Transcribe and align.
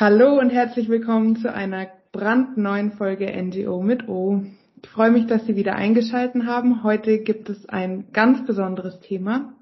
Hallo 0.00 0.38
und 0.38 0.50
herzlich 0.50 0.88
willkommen 0.88 1.34
zu 1.34 1.52
einer 1.52 1.88
brandneuen 2.12 2.92
Folge 2.92 3.26
NGO 3.26 3.82
mit 3.82 4.08
O. 4.08 4.44
Ich 4.80 4.88
freue 4.88 5.10
mich, 5.10 5.26
dass 5.26 5.44
Sie 5.44 5.56
wieder 5.56 5.74
eingeschalten 5.74 6.46
haben. 6.46 6.84
Heute 6.84 7.18
gibt 7.18 7.48
es 7.48 7.68
ein 7.68 8.12
ganz 8.12 8.46
besonderes 8.46 9.00
Thema 9.00 9.54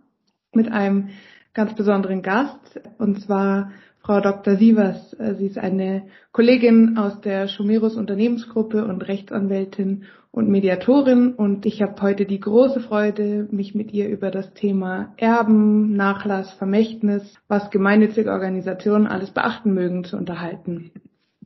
mit 0.52 0.70
einem 0.70 1.08
ganz 1.54 1.74
besonderen 1.74 2.20
Gast 2.20 2.82
und 2.98 3.22
zwar 3.22 3.72
Frau 4.06 4.20
Dr. 4.20 4.54
Sievers. 4.54 5.16
Sie 5.36 5.46
ist 5.46 5.58
eine 5.58 6.04
Kollegin 6.30 6.96
aus 6.96 7.20
der 7.22 7.48
Schumerus 7.48 7.96
Unternehmensgruppe 7.96 8.84
und 8.84 9.02
Rechtsanwältin 9.02 10.04
und 10.30 10.48
Mediatorin 10.48 11.34
und 11.34 11.66
ich 11.66 11.82
habe 11.82 12.00
heute 12.00 12.24
die 12.24 12.38
große 12.38 12.78
Freude, 12.78 13.48
mich 13.50 13.74
mit 13.74 13.90
ihr 13.92 14.08
über 14.08 14.30
das 14.30 14.54
Thema 14.54 15.12
Erben, 15.16 15.96
Nachlass, 15.96 16.52
Vermächtnis, 16.52 17.34
was 17.48 17.70
gemeinnützige 17.72 18.30
Organisationen 18.30 19.08
alles 19.08 19.32
beachten 19.32 19.74
mögen, 19.74 20.04
zu 20.04 20.16
unterhalten. 20.16 20.92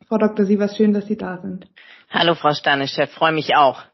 Frau 0.06 0.18
Dr. 0.18 0.44
Sievers, 0.44 0.76
schön, 0.76 0.92
dass 0.92 1.06
Sie 1.06 1.16
da 1.16 1.38
sind. 1.38 1.66
Hallo, 2.10 2.34
Frau 2.34 2.52
Stanischew, 2.52 3.06
freue 3.06 3.32
mich 3.32 3.56
auch. 3.56 3.84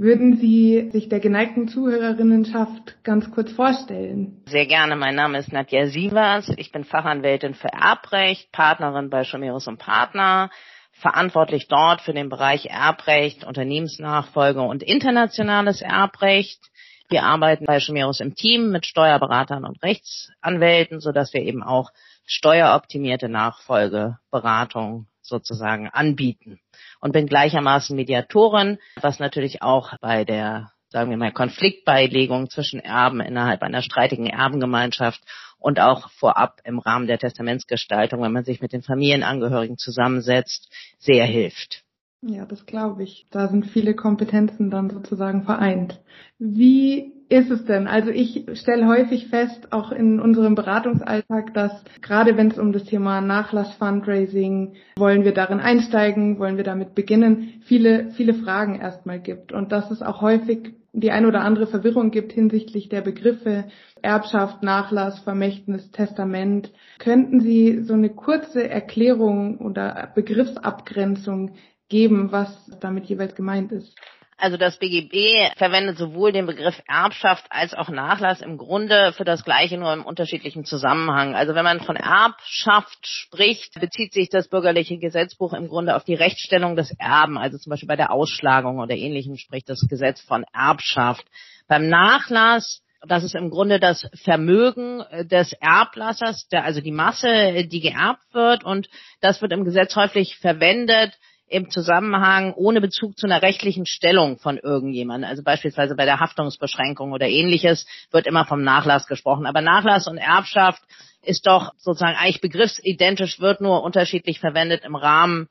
Würden 0.00 0.36
Sie 0.36 0.90
sich 0.92 1.08
der 1.08 1.18
geneigten 1.18 1.66
Zuhörerinnenschaft 1.66 3.02
ganz 3.02 3.32
kurz 3.32 3.50
vorstellen? 3.50 4.44
Sehr 4.46 4.66
gerne. 4.66 4.94
Mein 4.94 5.16
Name 5.16 5.38
ist 5.38 5.52
Nadja 5.52 5.88
Sievers. 5.88 6.52
Ich 6.56 6.70
bin 6.70 6.84
Fachanwältin 6.84 7.54
für 7.54 7.72
Erbrecht, 7.72 8.52
Partnerin 8.52 9.10
bei 9.10 9.24
Schumerus 9.24 9.66
und 9.66 9.78
Partner, 9.78 10.50
verantwortlich 10.92 11.66
dort 11.66 12.00
für 12.00 12.12
den 12.12 12.28
Bereich 12.28 12.66
Erbrecht, 12.66 13.42
Unternehmensnachfolge 13.42 14.62
und 14.62 14.84
internationales 14.84 15.82
Erbrecht. 15.82 16.60
Wir 17.08 17.24
arbeiten 17.24 17.64
bei 17.64 17.80
Schumerus 17.80 18.20
im 18.20 18.36
Team 18.36 18.70
mit 18.70 18.86
Steuerberatern 18.86 19.64
und 19.64 19.82
Rechtsanwälten, 19.82 21.00
sodass 21.00 21.34
wir 21.34 21.42
eben 21.42 21.64
auch 21.64 21.90
steueroptimierte 22.24 23.28
Nachfolgeberatung 23.28 25.07
sozusagen 25.28 25.88
anbieten. 25.88 26.60
Und 27.00 27.12
bin 27.12 27.26
gleichermaßen 27.26 27.94
Mediatorin, 27.94 28.78
was 29.00 29.18
natürlich 29.18 29.62
auch 29.62 29.92
bei 30.00 30.24
der 30.24 30.70
sagen 30.90 31.10
wir 31.10 31.18
mal, 31.18 31.32
Konfliktbeilegung 31.32 32.48
zwischen 32.48 32.80
Erben 32.80 33.20
innerhalb 33.20 33.62
einer 33.62 33.82
streitigen 33.82 34.26
Erbengemeinschaft 34.26 35.20
und 35.58 35.80
auch 35.80 36.10
vorab 36.12 36.60
im 36.64 36.78
Rahmen 36.78 37.06
der 37.06 37.18
Testamentsgestaltung, 37.18 38.22
wenn 38.22 38.32
man 38.32 38.44
sich 38.44 38.60
mit 38.60 38.72
den 38.72 38.82
Familienangehörigen 38.82 39.76
zusammensetzt, 39.76 40.72
sehr 40.98 41.26
hilft. 41.26 41.84
Ja, 42.22 42.46
das 42.46 42.66
glaube 42.66 43.04
ich. 43.04 43.26
Da 43.30 43.48
sind 43.48 43.66
viele 43.66 43.94
Kompetenzen 43.94 44.70
dann 44.70 44.90
sozusagen 44.90 45.44
vereint. 45.44 46.00
Wie 46.38 47.12
ist 47.28 47.50
es 47.50 47.64
denn? 47.64 47.86
Also 47.86 48.10
ich 48.10 48.46
stelle 48.54 48.86
häufig 48.86 49.28
fest, 49.28 49.72
auch 49.72 49.92
in 49.92 50.18
unserem 50.20 50.54
Beratungsalltag, 50.54 51.52
dass 51.52 51.72
gerade 52.00 52.36
wenn 52.36 52.50
es 52.50 52.58
um 52.58 52.72
das 52.72 52.84
Thema 52.84 53.20
Nachlass-Fundraising, 53.20 54.74
wollen 54.96 55.24
wir 55.24 55.34
darin 55.34 55.60
einsteigen, 55.60 56.38
wollen 56.38 56.56
wir 56.56 56.64
damit 56.64 56.94
beginnen, 56.94 57.60
viele, 57.64 58.10
viele 58.12 58.34
Fragen 58.34 58.80
erstmal 58.80 59.20
gibt. 59.20 59.52
Und 59.52 59.72
dass 59.72 59.90
es 59.90 60.02
auch 60.02 60.22
häufig 60.22 60.74
die 60.92 61.10
ein 61.10 61.26
oder 61.26 61.42
andere 61.42 61.66
Verwirrung 61.66 62.10
gibt 62.10 62.32
hinsichtlich 62.32 62.88
der 62.88 63.02
Begriffe 63.02 63.66
Erbschaft, 64.00 64.62
Nachlass, 64.62 65.20
Vermächtnis, 65.20 65.90
Testament. 65.90 66.72
Könnten 66.98 67.40
Sie 67.40 67.82
so 67.82 67.94
eine 67.94 68.10
kurze 68.10 68.68
Erklärung 68.68 69.58
oder 69.58 70.10
Begriffsabgrenzung 70.14 71.52
geben, 71.88 72.32
was 72.32 72.70
damit 72.80 73.06
jeweils 73.06 73.34
gemeint 73.34 73.72
ist? 73.72 73.94
Also 74.40 74.56
das 74.56 74.78
BGB 74.78 75.52
verwendet 75.56 75.98
sowohl 75.98 76.30
den 76.30 76.46
Begriff 76.46 76.80
Erbschaft 76.86 77.44
als 77.50 77.74
auch 77.74 77.88
Nachlass 77.88 78.40
im 78.40 78.56
Grunde 78.56 79.12
für 79.12 79.24
das 79.24 79.44
Gleiche, 79.44 79.76
nur 79.76 79.92
im 79.92 80.06
unterschiedlichen 80.06 80.64
Zusammenhang. 80.64 81.34
Also 81.34 81.56
wenn 81.56 81.64
man 81.64 81.80
von 81.80 81.96
Erbschaft 81.96 83.04
spricht, 83.04 83.80
bezieht 83.80 84.12
sich 84.12 84.28
das 84.28 84.48
bürgerliche 84.48 84.98
Gesetzbuch 84.98 85.54
im 85.54 85.66
Grunde 85.66 85.96
auf 85.96 86.04
die 86.04 86.14
Rechtsstellung 86.14 86.76
des 86.76 86.94
Erben. 87.00 87.36
Also 87.36 87.58
zum 87.58 87.70
Beispiel 87.70 87.88
bei 87.88 87.96
der 87.96 88.12
Ausschlagung 88.12 88.78
oder 88.78 88.94
ähnlichem 88.94 89.36
spricht 89.36 89.68
das 89.68 89.84
Gesetz 89.88 90.20
von 90.20 90.44
Erbschaft. 90.52 91.26
Beim 91.66 91.88
Nachlass 91.88 92.82
das 93.06 93.22
ist 93.22 93.36
im 93.36 93.50
Grunde 93.50 93.78
das 93.78 94.08
Vermögen 94.24 95.04
des 95.30 95.52
Erblassers, 95.52 96.48
der, 96.48 96.64
also 96.64 96.80
die 96.80 96.90
Masse, 96.90 97.64
die 97.64 97.80
geerbt 97.80 98.22
wird. 98.32 98.64
Und 98.64 98.88
das 99.20 99.40
wird 99.40 99.52
im 99.52 99.64
Gesetz 99.64 99.94
häufig 99.94 100.36
verwendet, 100.38 101.16
im 101.48 101.70
Zusammenhang 101.70 102.52
ohne 102.54 102.80
Bezug 102.80 103.18
zu 103.18 103.26
einer 103.26 103.42
rechtlichen 103.42 103.86
Stellung 103.86 104.38
von 104.38 104.58
irgendjemandem. 104.58 105.28
Also 105.28 105.42
beispielsweise 105.42 105.94
bei 105.94 106.04
der 106.04 106.20
Haftungsbeschränkung 106.20 107.12
oder 107.12 107.28
ähnliches 107.28 107.86
wird 108.10 108.26
immer 108.26 108.44
vom 108.44 108.62
Nachlass 108.62 109.06
gesprochen. 109.06 109.46
Aber 109.46 109.60
Nachlass 109.60 110.06
und 110.06 110.18
Erbschaft 110.18 110.82
ist 111.22 111.46
doch 111.46 111.72
sozusagen 111.76 112.16
eigentlich 112.16 112.40
begriffsidentisch, 112.40 113.40
wird 113.40 113.60
nur 113.60 113.82
unterschiedlich 113.82 114.40
verwendet 114.40 114.84
im 114.84 114.94
Rahmen 114.94 115.48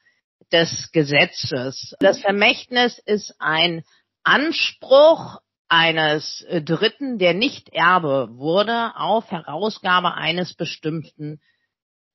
des 0.52 0.92
Gesetzes. 0.92 1.96
Das 2.00 2.20
Vermächtnis 2.20 3.00
ist 3.00 3.36
ein 3.40 3.84
Anspruch 4.24 5.38
eines 5.68 6.46
Dritten, 6.50 7.18
der 7.18 7.34
nicht 7.34 7.70
Erbe 7.74 8.30
wurde, 8.32 8.96
auf 8.96 9.30
Herausgabe 9.32 10.14
eines 10.14 10.54
bestimmten 10.54 11.42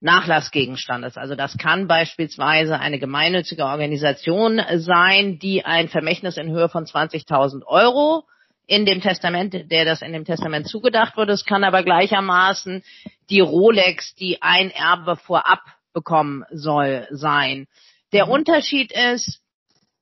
Nachlassgegenstandes. 0.03 1.17
Also 1.17 1.35
das 1.35 1.57
kann 1.57 1.87
beispielsweise 1.87 2.79
eine 2.79 2.99
gemeinnützige 2.99 3.65
Organisation 3.65 4.61
sein, 4.77 5.39
die 5.39 5.65
ein 5.65 5.89
Vermächtnis 5.89 6.37
in 6.37 6.51
Höhe 6.51 6.69
von 6.69 6.85
20.000 6.85 7.65
Euro 7.67 8.25
in 8.67 8.87
dem 8.87 9.01
Testament, 9.01 9.71
der 9.71 9.85
das 9.85 10.03
in 10.03 10.13
dem 10.13 10.25
Testament 10.25 10.69
zugedacht 10.69 11.17
wurde. 11.17 11.33
Es 11.33 11.45
kann 11.45 11.65
aber 11.65 11.83
gleichermaßen 11.83 12.83
die 13.31 13.41
Rolex, 13.41 14.15
die 14.15 14.43
ein 14.43 14.71
Erbe 14.71 15.17
vorab 15.17 15.61
bekommen 15.93 16.45
soll, 16.51 17.07
sein. 17.11 17.67
Der 18.13 18.27
mhm. 18.27 18.33
Unterschied 18.33 18.93
ist, 18.93 19.42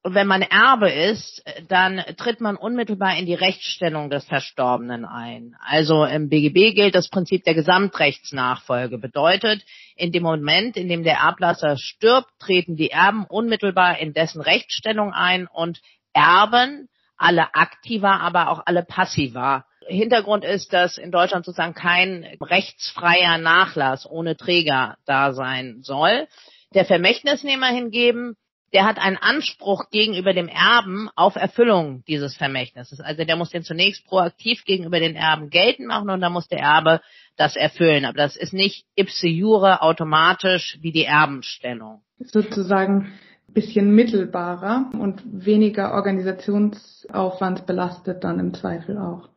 und 0.03 0.15
wenn 0.15 0.27
man 0.27 0.41
Erbe 0.41 0.91
ist, 0.91 1.45
dann 1.69 2.03
tritt 2.17 2.41
man 2.41 2.57
unmittelbar 2.57 3.19
in 3.19 3.27
die 3.27 3.35
Rechtsstellung 3.35 4.09
des 4.09 4.25
Verstorbenen 4.25 5.05
ein. 5.05 5.57
Also 5.61 6.05
im 6.07 6.31
BGB 6.31 6.75
gilt 6.75 6.95
das 6.95 7.11
Prinzip 7.11 7.45
der 7.45 7.55
Gesamtrechtsnachfolge. 7.55 8.97
Bedeutet, 8.97 9.63
in 9.97 10.11
dem 10.11 10.23
Moment, 10.23 10.79
in 10.79 10.89
dem 10.89 11.05
der 11.05 11.19
Erblasser 11.19 11.77
stirbt, 11.77 12.31
treten 12.39 12.77
die 12.77 12.91
Erben 12.91 13.27
unmittelbar 13.27 13.99
in 13.99 14.15
dessen 14.15 14.41
Rechtsstellung 14.41 15.13
ein 15.13 15.47
und 15.47 15.81
erben 16.15 16.89
alle 17.19 17.55
aktiva, 17.55 18.17
aber 18.21 18.49
auch 18.49 18.63
alle 18.65 18.83
passiva. 18.83 19.67
Hintergrund 19.87 20.45
ist, 20.47 20.73
dass 20.73 20.97
in 20.97 21.11
Deutschland 21.11 21.45
sozusagen 21.45 21.75
kein 21.75 22.25
rechtsfreier 22.41 23.37
Nachlass 23.37 24.09
ohne 24.09 24.37
Träger 24.39 24.97
da 25.05 25.35
sein 25.35 25.81
soll. 25.83 26.27
Der 26.73 26.87
Vermächtnisnehmer 26.87 27.67
hingegen 27.67 28.37
der 28.73 28.85
hat 28.85 28.99
einen 28.99 29.17
Anspruch 29.17 29.91
gegenüber 29.91 30.33
dem 30.33 30.49
Erben 30.49 31.09
auf 31.17 31.37
Erfüllung 31.37 32.05
dieses 32.07 32.37
Vermächtnisses. 32.37 33.01
Also 33.01 33.25
der 33.25 33.37
muss 33.37 33.51
den 33.51 33.65
zunächst 33.65 34.07
proaktiv 34.07 34.65
gegenüber 34.65 35.01
den 35.01 35.17
Erben 35.17 35.51
geltend 35.51 35.89
machen 35.89 36.11
und 36.11 36.21
dann 36.21 36.33
muss 36.33 36.49
der 36.49 36.61
Erbe 36.61 37.01
das 37.37 37.57
erfüllen. 37.57 38.05
Aber 38.05 38.17
das 38.17 38.37
ist 38.37 38.53
nicht 38.53 38.85
ipse 38.95 39.27
jure 39.27 39.83
automatisch 39.83 40.79
wie 40.83 40.93
die 40.93 41.05
Erbenstellung. 41.05 42.03
Sozusagen 42.19 43.13
ein 43.49 43.55
bisschen 43.55 43.93
mittelbarer 43.93 44.91
und 44.93 45.23
weniger 45.25 45.93
Organisationsaufwand 45.95 47.67
belastet 47.67 48.23
dann 48.23 48.39
im 48.39 48.55
Zweifel 48.55 48.99
auch. 48.99 49.29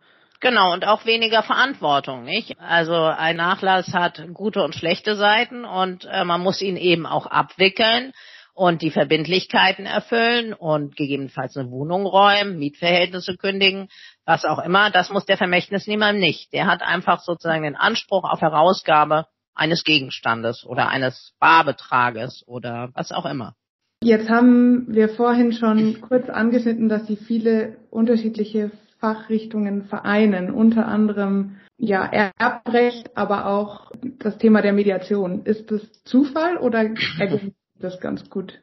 Genau, 0.41 0.73
und 0.73 0.85
auch 0.85 1.05
weniger 1.05 1.41
Verantwortung, 1.41 2.25
nicht? 2.25 2.59
Also 2.59 2.93
ein 2.93 3.37
Nachlass 3.37 3.93
hat 3.93 4.21
gute 4.33 4.61
und 4.61 4.75
schlechte 4.75 5.15
Seiten 5.15 5.63
und 5.63 6.05
äh, 6.11 6.25
man 6.25 6.41
muss 6.41 6.61
ihn 6.61 6.75
eben 6.75 7.05
auch 7.05 7.25
abwickeln 7.27 8.11
und 8.53 8.81
die 8.81 8.91
Verbindlichkeiten 8.91 9.85
erfüllen 9.85 10.53
und 10.53 10.95
gegebenenfalls 10.95 11.57
eine 11.57 11.71
Wohnung 11.71 12.05
räumen, 12.05 12.59
Mietverhältnisse 12.59 13.35
kündigen, 13.35 13.89
was 14.25 14.45
auch 14.45 14.59
immer, 14.59 14.91
das 14.91 15.09
muss 15.09 15.25
der 15.25 15.37
Vermächtnisnehmer 15.37 16.13
nicht. 16.13 16.53
Der 16.53 16.67
hat 16.67 16.81
einfach 16.81 17.21
sozusagen 17.21 17.63
den 17.63 17.75
Anspruch 17.75 18.23
auf 18.23 18.41
Herausgabe 18.41 19.25
eines 19.55 19.83
Gegenstandes 19.83 20.65
oder 20.65 20.89
eines 20.89 21.33
Barbetrages 21.39 22.43
oder 22.47 22.89
was 22.93 23.11
auch 23.11 23.25
immer. 23.25 23.55
Jetzt 24.03 24.29
haben 24.29 24.93
wir 24.93 25.09
vorhin 25.09 25.53
schon 25.53 26.01
kurz 26.01 26.29
angeschnitten, 26.29 26.89
dass 26.89 27.07
Sie 27.07 27.15
viele 27.15 27.77
unterschiedliche 27.89 28.71
Fachrichtungen 28.99 29.83
vereinen, 29.85 30.51
unter 30.51 30.87
anderem 30.87 31.57
ja 31.77 32.05
Erbrecht, 32.37 33.15
aber 33.15 33.47
auch 33.47 33.91
das 34.19 34.37
Thema 34.37 34.61
der 34.61 34.73
Mediation. 34.73 35.45
Ist 35.45 35.71
das 35.71 36.03
Zufall 36.03 36.57
oder 36.57 36.79
ergänzt 37.19 37.55
das 37.83 37.99
ganz 37.99 38.29
gut. 38.29 38.59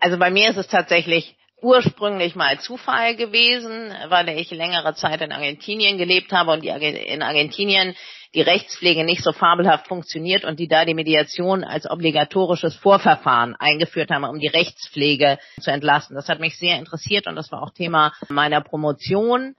Also 0.00 0.18
bei 0.18 0.30
mir 0.30 0.50
ist 0.50 0.56
es 0.56 0.68
tatsächlich 0.68 1.36
ursprünglich 1.62 2.34
mal 2.34 2.58
Zufall 2.60 3.16
gewesen, 3.16 3.92
weil 4.08 4.28
ich 4.30 4.50
längere 4.50 4.94
Zeit 4.94 5.20
in 5.20 5.32
Argentinien 5.32 5.98
gelebt 5.98 6.32
habe 6.32 6.52
und 6.52 6.64
in 6.64 7.22
Argentinien 7.22 7.94
die 8.34 8.42
Rechtspflege 8.42 9.04
nicht 9.04 9.22
so 9.24 9.32
fabelhaft 9.32 9.88
funktioniert 9.88 10.44
und 10.44 10.60
die 10.60 10.68
da 10.68 10.84
die 10.84 10.94
Mediation 10.94 11.64
als 11.64 11.90
obligatorisches 11.90 12.76
Vorverfahren 12.76 13.56
eingeführt 13.56 14.10
haben, 14.10 14.24
um 14.24 14.38
die 14.38 14.46
Rechtspflege 14.46 15.38
zu 15.60 15.70
entlasten. 15.70 16.14
Das 16.14 16.28
hat 16.28 16.38
mich 16.38 16.56
sehr 16.56 16.78
interessiert 16.78 17.26
und 17.26 17.34
das 17.34 17.50
war 17.50 17.62
auch 17.62 17.74
Thema 17.74 18.12
meiner 18.28 18.60
Promotion. 18.60 19.56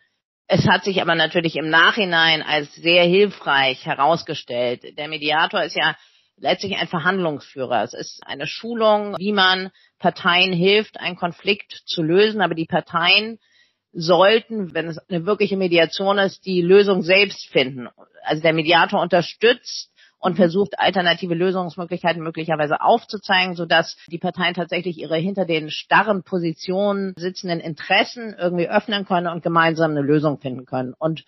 Es 0.47 0.67
hat 0.67 0.83
sich 0.83 1.01
aber 1.01 1.15
natürlich 1.15 1.55
im 1.55 1.69
Nachhinein 1.69 2.41
als 2.41 2.73
sehr 2.75 3.03
hilfreich 3.03 3.85
herausgestellt. 3.85 4.97
Der 4.97 5.07
Mediator 5.07 5.63
ist 5.63 5.75
ja 5.75 5.95
letztlich 6.41 6.75
ein 6.77 6.87
Verhandlungsführer. 6.87 7.83
Es 7.83 7.93
ist 7.93 8.21
eine 8.25 8.47
Schulung, 8.47 9.15
wie 9.17 9.31
man 9.31 9.71
Parteien 9.99 10.51
hilft, 10.53 10.99
einen 10.99 11.15
Konflikt 11.15 11.83
zu 11.85 12.01
lösen, 12.01 12.41
aber 12.41 12.55
die 12.55 12.65
Parteien 12.65 13.39
sollten, 13.93 14.73
wenn 14.73 14.87
es 14.87 14.97
eine 15.09 15.25
wirkliche 15.25 15.57
Mediation 15.57 16.17
ist, 16.17 16.45
die 16.45 16.61
Lösung 16.61 17.03
selbst 17.03 17.47
finden. 17.49 17.87
Also 18.23 18.41
der 18.41 18.53
Mediator 18.53 19.01
unterstützt 19.01 19.91
und 20.21 20.35
versucht, 20.35 20.79
alternative 20.79 21.33
Lösungsmöglichkeiten 21.33 22.21
möglicherweise 22.21 22.81
aufzuzeigen, 22.81 23.55
sodass 23.55 23.97
die 24.07 24.19
Parteien 24.19 24.53
tatsächlich 24.53 24.97
ihre 24.97 25.17
hinter 25.17 25.45
den 25.45 25.69
starren 25.71 26.23
Positionen 26.23 27.13
sitzenden 27.17 27.59
Interessen 27.59 28.35
irgendwie 28.37 28.69
öffnen 28.69 29.05
können 29.05 29.27
und 29.27 29.43
gemeinsam 29.43 29.91
eine 29.91 30.01
Lösung 30.01 30.39
finden 30.39 30.65
können. 30.65 30.93
Und 30.97 31.25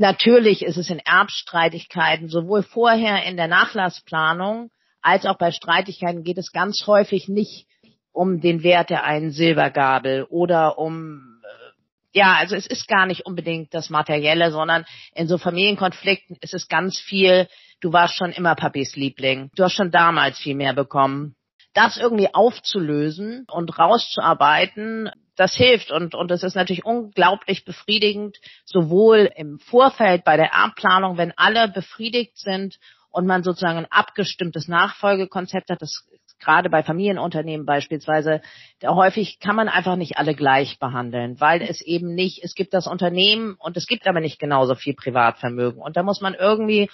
natürlich 0.00 0.62
ist 0.62 0.76
es 0.76 0.90
in 0.90 0.98
Erbstreitigkeiten 0.98 2.28
sowohl 2.28 2.62
vorher 2.62 3.24
in 3.24 3.36
der 3.36 3.48
Nachlassplanung 3.48 4.70
als 5.02 5.24
auch 5.24 5.38
bei 5.38 5.50
Streitigkeiten 5.50 6.24
geht 6.24 6.38
es 6.38 6.52
ganz 6.52 6.86
häufig 6.86 7.28
nicht 7.28 7.66
um 8.12 8.40
den 8.40 8.62
Wert 8.62 8.90
der 8.90 9.04
einen 9.04 9.30
Silbergabel 9.30 10.24
oder 10.24 10.78
um 10.78 11.40
äh, 11.42 12.18
ja, 12.18 12.34
also 12.34 12.56
es 12.56 12.66
ist 12.66 12.88
gar 12.88 13.06
nicht 13.06 13.24
unbedingt 13.24 13.72
das 13.72 13.88
Materielle, 13.88 14.50
sondern 14.50 14.84
in 15.14 15.28
so 15.28 15.38
Familienkonflikten 15.38 16.36
ist 16.40 16.54
es 16.54 16.66
ganz 16.68 16.98
viel 16.98 17.46
du 17.80 17.92
warst 17.92 18.16
schon 18.16 18.32
immer 18.32 18.54
Papis 18.54 18.94
Liebling, 18.96 19.50
du 19.54 19.64
hast 19.64 19.74
schon 19.74 19.90
damals 19.90 20.38
viel 20.38 20.54
mehr 20.54 20.74
bekommen. 20.74 21.34
Das 21.72 21.96
irgendwie 21.96 22.34
aufzulösen 22.34 23.46
und 23.50 23.78
rauszuarbeiten, 23.78 25.10
das 25.36 25.54
hilft 25.54 25.90
und, 25.90 26.14
und 26.14 26.30
es 26.30 26.42
ist 26.42 26.54
natürlich 26.54 26.84
unglaublich 26.84 27.64
befriedigend, 27.64 28.38
sowohl 28.64 29.30
im 29.36 29.58
Vorfeld 29.58 30.24
bei 30.24 30.36
der 30.36 30.52
Erbplanung, 30.52 31.16
wenn 31.16 31.32
alle 31.36 31.68
befriedigt 31.68 32.36
sind 32.36 32.78
und 33.10 33.26
man 33.26 33.42
sozusagen 33.42 33.78
ein 33.78 33.90
abgestimmtes 33.90 34.68
Nachfolgekonzept 34.68 35.70
hat, 35.70 35.80
das 35.80 36.04
gerade 36.40 36.70
bei 36.70 36.82
Familienunternehmen 36.82 37.66
beispielsweise, 37.66 38.40
da 38.80 38.94
häufig 38.94 39.38
kann 39.40 39.56
man 39.56 39.68
einfach 39.68 39.96
nicht 39.96 40.18
alle 40.18 40.34
gleich 40.34 40.78
behandeln, 40.78 41.38
weil 41.40 41.62
es 41.62 41.80
eben 41.82 42.14
nicht, 42.14 42.42
es 42.42 42.54
gibt 42.54 42.74
das 42.74 42.86
Unternehmen 42.86 43.54
und 43.58 43.76
es 43.76 43.86
gibt 43.86 44.06
aber 44.08 44.20
nicht 44.20 44.38
genauso 44.38 44.74
viel 44.74 44.94
Privatvermögen. 44.94 45.80
Und 45.80 45.96
da 45.96 46.02
muss 46.02 46.20
man 46.20 46.34
irgendwie 46.34 46.90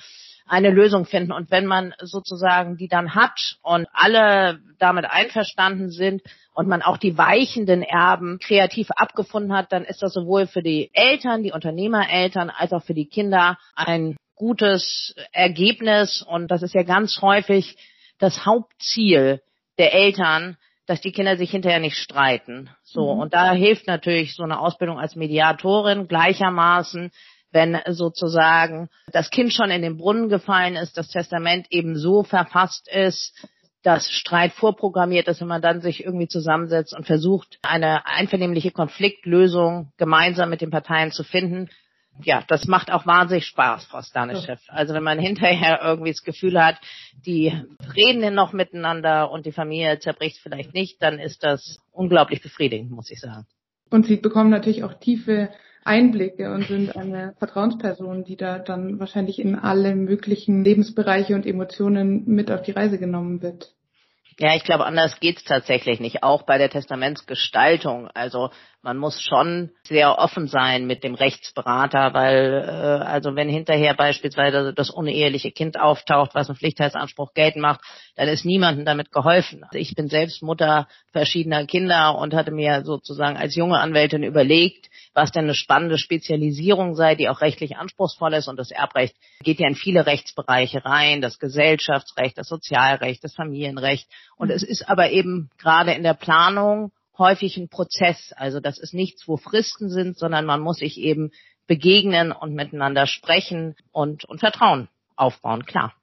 eine 0.46 0.70
Lösung 0.70 1.04
finden. 1.04 1.32
Und 1.32 1.50
wenn 1.50 1.66
man 1.66 1.94
sozusagen 2.00 2.76
die 2.76 2.88
dann 2.88 3.14
hat 3.14 3.56
und 3.62 3.86
alle 3.92 4.60
damit 4.78 5.04
einverstanden 5.06 5.90
sind 5.90 6.22
und 6.54 6.68
man 6.68 6.82
auch 6.82 6.96
die 6.96 7.18
weichenden 7.18 7.82
Erben 7.82 8.38
kreativ 8.38 8.90
abgefunden 8.90 9.52
hat, 9.52 9.72
dann 9.72 9.84
ist 9.84 10.02
das 10.02 10.12
sowohl 10.12 10.46
für 10.46 10.62
die 10.62 10.90
Eltern, 10.92 11.42
die 11.42 11.52
Unternehmereltern, 11.52 12.50
als 12.50 12.72
auch 12.72 12.82
für 12.82 12.94
die 12.94 13.08
Kinder 13.08 13.58
ein 13.74 14.16
gutes 14.36 15.14
Ergebnis. 15.32 16.22
Und 16.22 16.50
das 16.50 16.62
ist 16.62 16.74
ja 16.74 16.82
ganz 16.82 17.20
häufig 17.20 17.76
das 18.18 18.46
Hauptziel 18.46 19.42
der 19.78 19.92
Eltern, 19.94 20.56
dass 20.86 21.00
die 21.00 21.12
Kinder 21.12 21.36
sich 21.36 21.50
hinterher 21.50 21.80
nicht 21.80 21.96
streiten. 21.96 22.70
So. 22.84 23.14
Mhm. 23.14 23.20
Und 23.20 23.34
da 23.34 23.52
hilft 23.52 23.86
natürlich 23.86 24.34
so 24.34 24.44
eine 24.44 24.60
Ausbildung 24.60 24.98
als 24.98 25.16
Mediatorin 25.16 26.06
gleichermaßen, 26.06 27.10
wenn 27.52 27.78
sozusagen 27.88 28.88
das 29.12 29.30
Kind 29.30 29.52
schon 29.52 29.70
in 29.70 29.82
den 29.82 29.96
Brunnen 29.96 30.28
gefallen 30.28 30.76
ist, 30.76 30.96
das 30.96 31.08
Testament 31.08 31.66
eben 31.70 31.96
so 31.96 32.22
verfasst 32.22 32.88
ist, 32.88 33.32
dass 33.82 34.10
Streit 34.10 34.52
vorprogrammiert 34.52 35.28
ist, 35.28 35.40
wenn 35.40 35.48
man 35.48 35.62
dann 35.62 35.80
sich 35.80 36.04
irgendwie 36.04 36.26
zusammensetzt 36.26 36.92
und 36.92 37.06
versucht, 37.06 37.58
eine 37.62 38.04
einvernehmliche 38.06 38.72
Konfliktlösung 38.72 39.92
gemeinsam 39.96 40.50
mit 40.50 40.60
den 40.60 40.70
Parteien 40.70 41.12
zu 41.12 41.22
finden. 41.22 41.68
Ja, 42.22 42.42
das 42.48 42.66
macht 42.66 42.90
auch 42.90 43.06
wahnsinnig 43.06 43.46
Spaß, 43.46 43.84
Frau 43.84 44.02
Stanischew. 44.02 44.56
Also 44.68 44.92
wenn 44.94 45.04
man 45.04 45.18
hinterher 45.18 45.80
irgendwie 45.82 46.10
das 46.10 46.22
Gefühl 46.22 46.60
hat, 46.60 46.76
die 47.26 47.52
reden 47.94 48.34
noch 48.34 48.52
miteinander 48.52 49.30
und 49.30 49.46
die 49.46 49.52
Familie 49.52 49.98
zerbricht 49.98 50.38
vielleicht 50.42 50.74
nicht, 50.74 51.00
dann 51.00 51.20
ist 51.20 51.44
das 51.44 51.78
unglaublich 51.92 52.42
befriedigend, 52.42 52.90
muss 52.90 53.10
ich 53.10 53.20
sagen. 53.20 53.46
Und 53.90 54.06
Sie 54.06 54.16
bekommen 54.16 54.50
natürlich 54.50 54.82
auch 54.82 54.94
tiefe 54.94 55.50
Einblicke 55.86 56.52
und 56.52 56.66
sind 56.66 56.96
eine 56.96 57.34
Vertrauensperson, 57.38 58.24
die 58.24 58.36
da 58.36 58.58
dann 58.58 58.98
wahrscheinlich 58.98 59.38
in 59.38 59.54
alle 59.54 59.94
möglichen 59.94 60.64
Lebensbereiche 60.64 61.34
und 61.34 61.46
Emotionen 61.46 62.24
mit 62.26 62.50
auf 62.50 62.62
die 62.62 62.72
Reise 62.72 62.98
genommen 62.98 63.42
wird. 63.42 63.74
Ja, 64.38 64.54
ich 64.54 64.64
glaube, 64.64 64.84
anders 64.84 65.18
geht's 65.18 65.44
tatsächlich 65.44 65.98
nicht, 65.98 66.22
auch 66.22 66.42
bei 66.42 66.58
der 66.58 66.68
Testamentsgestaltung. 66.68 68.10
Also 68.12 68.50
man 68.82 68.98
muss 68.98 69.20
schon 69.20 69.70
sehr 69.82 70.18
offen 70.18 70.46
sein 70.46 70.86
mit 70.86 71.02
dem 71.02 71.14
Rechtsberater, 71.14 72.14
weil 72.14 72.62
äh, 72.68 73.04
also 73.04 73.34
wenn 73.34 73.48
hinterher 73.48 73.94
beispielsweise 73.94 74.74
das 74.74 74.90
uneheliche 74.90 75.50
Kind 75.50 75.80
auftaucht, 75.80 76.34
was 76.34 76.48
einen 76.48 76.56
Pflichtheitsanspruch 76.56 77.32
geltend 77.32 77.62
macht, 77.62 77.80
dann 78.14 78.28
ist 78.28 78.44
niemandem 78.44 78.84
damit 78.84 79.10
geholfen. 79.10 79.64
Also 79.64 79.78
ich 79.78 79.94
bin 79.94 80.08
selbst 80.08 80.42
Mutter 80.42 80.86
verschiedener 81.12 81.66
Kinder 81.66 82.16
und 82.16 82.34
hatte 82.34 82.52
mir 82.52 82.84
sozusagen 82.84 83.36
als 83.36 83.56
junge 83.56 83.80
Anwältin 83.80 84.22
überlegt, 84.22 84.88
was 85.14 85.32
denn 85.32 85.44
eine 85.44 85.54
spannende 85.54 85.98
Spezialisierung 85.98 86.94
sei, 86.94 87.14
die 87.14 87.28
auch 87.28 87.40
rechtlich 87.40 87.78
anspruchsvoll 87.78 88.34
ist. 88.34 88.48
Und 88.48 88.58
das 88.58 88.70
Erbrecht 88.70 89.16
geht 89.42 89.58
ja 89.58 89.66
in 89.66 89.74
viele 89.74 90.06
Rechtsbereiche 90.06 90.84
rein, 90.84 91.22
das 91.22 91.38
Gesellschaftsrecht, 91.38 92.38
das 92.38 92.48
Sozialrecht, 92.48 93.24
das 93.24 93.34
Familienrecht. 93.34 94.06
Und 94.36 94.50
es 94.50 94.62
ist 94.62 94.88
aber 94.88 95.10
eben 95.10 95.50
gerade 95.58 95.92
in 95.92 96.02
der 96.02 96.14
Planung 96.14 96.92
häufig 97.18 97.56
ein 97.56 97.68
Prozess. 97.68 98.32
Also 98.36 98.60
das 98.60 98.78
ist 98.78 98.94
nichts, 98.94 99.26
wo 99.26 99.36
Fristen 99.36 99.88
sind, 99.88 100.18
sondern 100.18 100.44
man 100.44 100.60
muss 100.60 100.78
sich 100.78 100.98
eben 100.98 101.30
begegnen 101.66 102.32
und 102.32 102.54
miteinander 102.54 103.06
sprechen 103.06 103.74
und, 103.92 104.24
und 104.24 104.40
Vertrauen 104.40 104.88
aufbauen, 105.16 105.64
klar. 105.64 105.94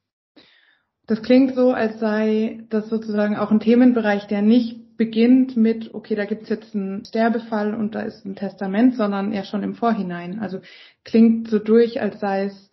Das 1.05 1.21
klingt 1.21 1.55
so, 1.55 1.71
als 1.71 1.99
sei 1.99 2.61
das 2.69 2.89
sozusagen 2.89 3.35
auch 3.35 3.51
ein 3.51 3.59
Themenbereich, 3.59 4.27
der 4.27 4.41
nicht 4.41 4.97
beginnt 4.97 5.57
mit, 5.57 5.93
okay, 5.93 6.15
da 6.15 6.25
gibt's 6.25 6.49
jetzt 6.49 6.75
einen 6.75 7.03
Sterbefall 7.05 7.73
und 7.73 7.95
da 7.95 8.01
ist 8.01 8.25
ein 8.25 8.35
Testament, 8.35 8.95
sondern 8.95 9.33
eher 9.33 9.43
schon 9.43 9.63
im 9.63 9.75
Vorhinein. 9.75 10.39
Also 10.39 10.61
klingt 11.03 11.49
so 11.49 11.59
durch, 11.59 11.99
als 12.01 12.19
sei 12.19 12.45
es 12.45 12.69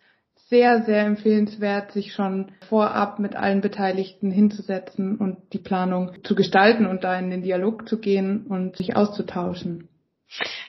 sehr, 0.51 0.83
sehr 0.83 1.05
empfehlenswert, 1.05 1.93
sich 1.93 2.13
schon 2.13 2.51
vorab 2.67 3.19
mit 3.19 3.37
allen 3.37 3.61
Beteiligten 3.61 4.31
hinzusetzen 4.31 5.15
und 5.15 5.37
die 5.53 5.59
Planung 5.59 6.11
zu 6.25 6.35
gestalten 6.35 6.85
und 6.85 7.05
da 7.05 7.17
in 7.17 7.29
den 7.29 7.41
Dialog 7.41 7.87
zu 7.87 7.99
gehen 7.99 8.45
und 8.47 8.75
sich 8.75 8.97
auszutauschen. 8.97 9.87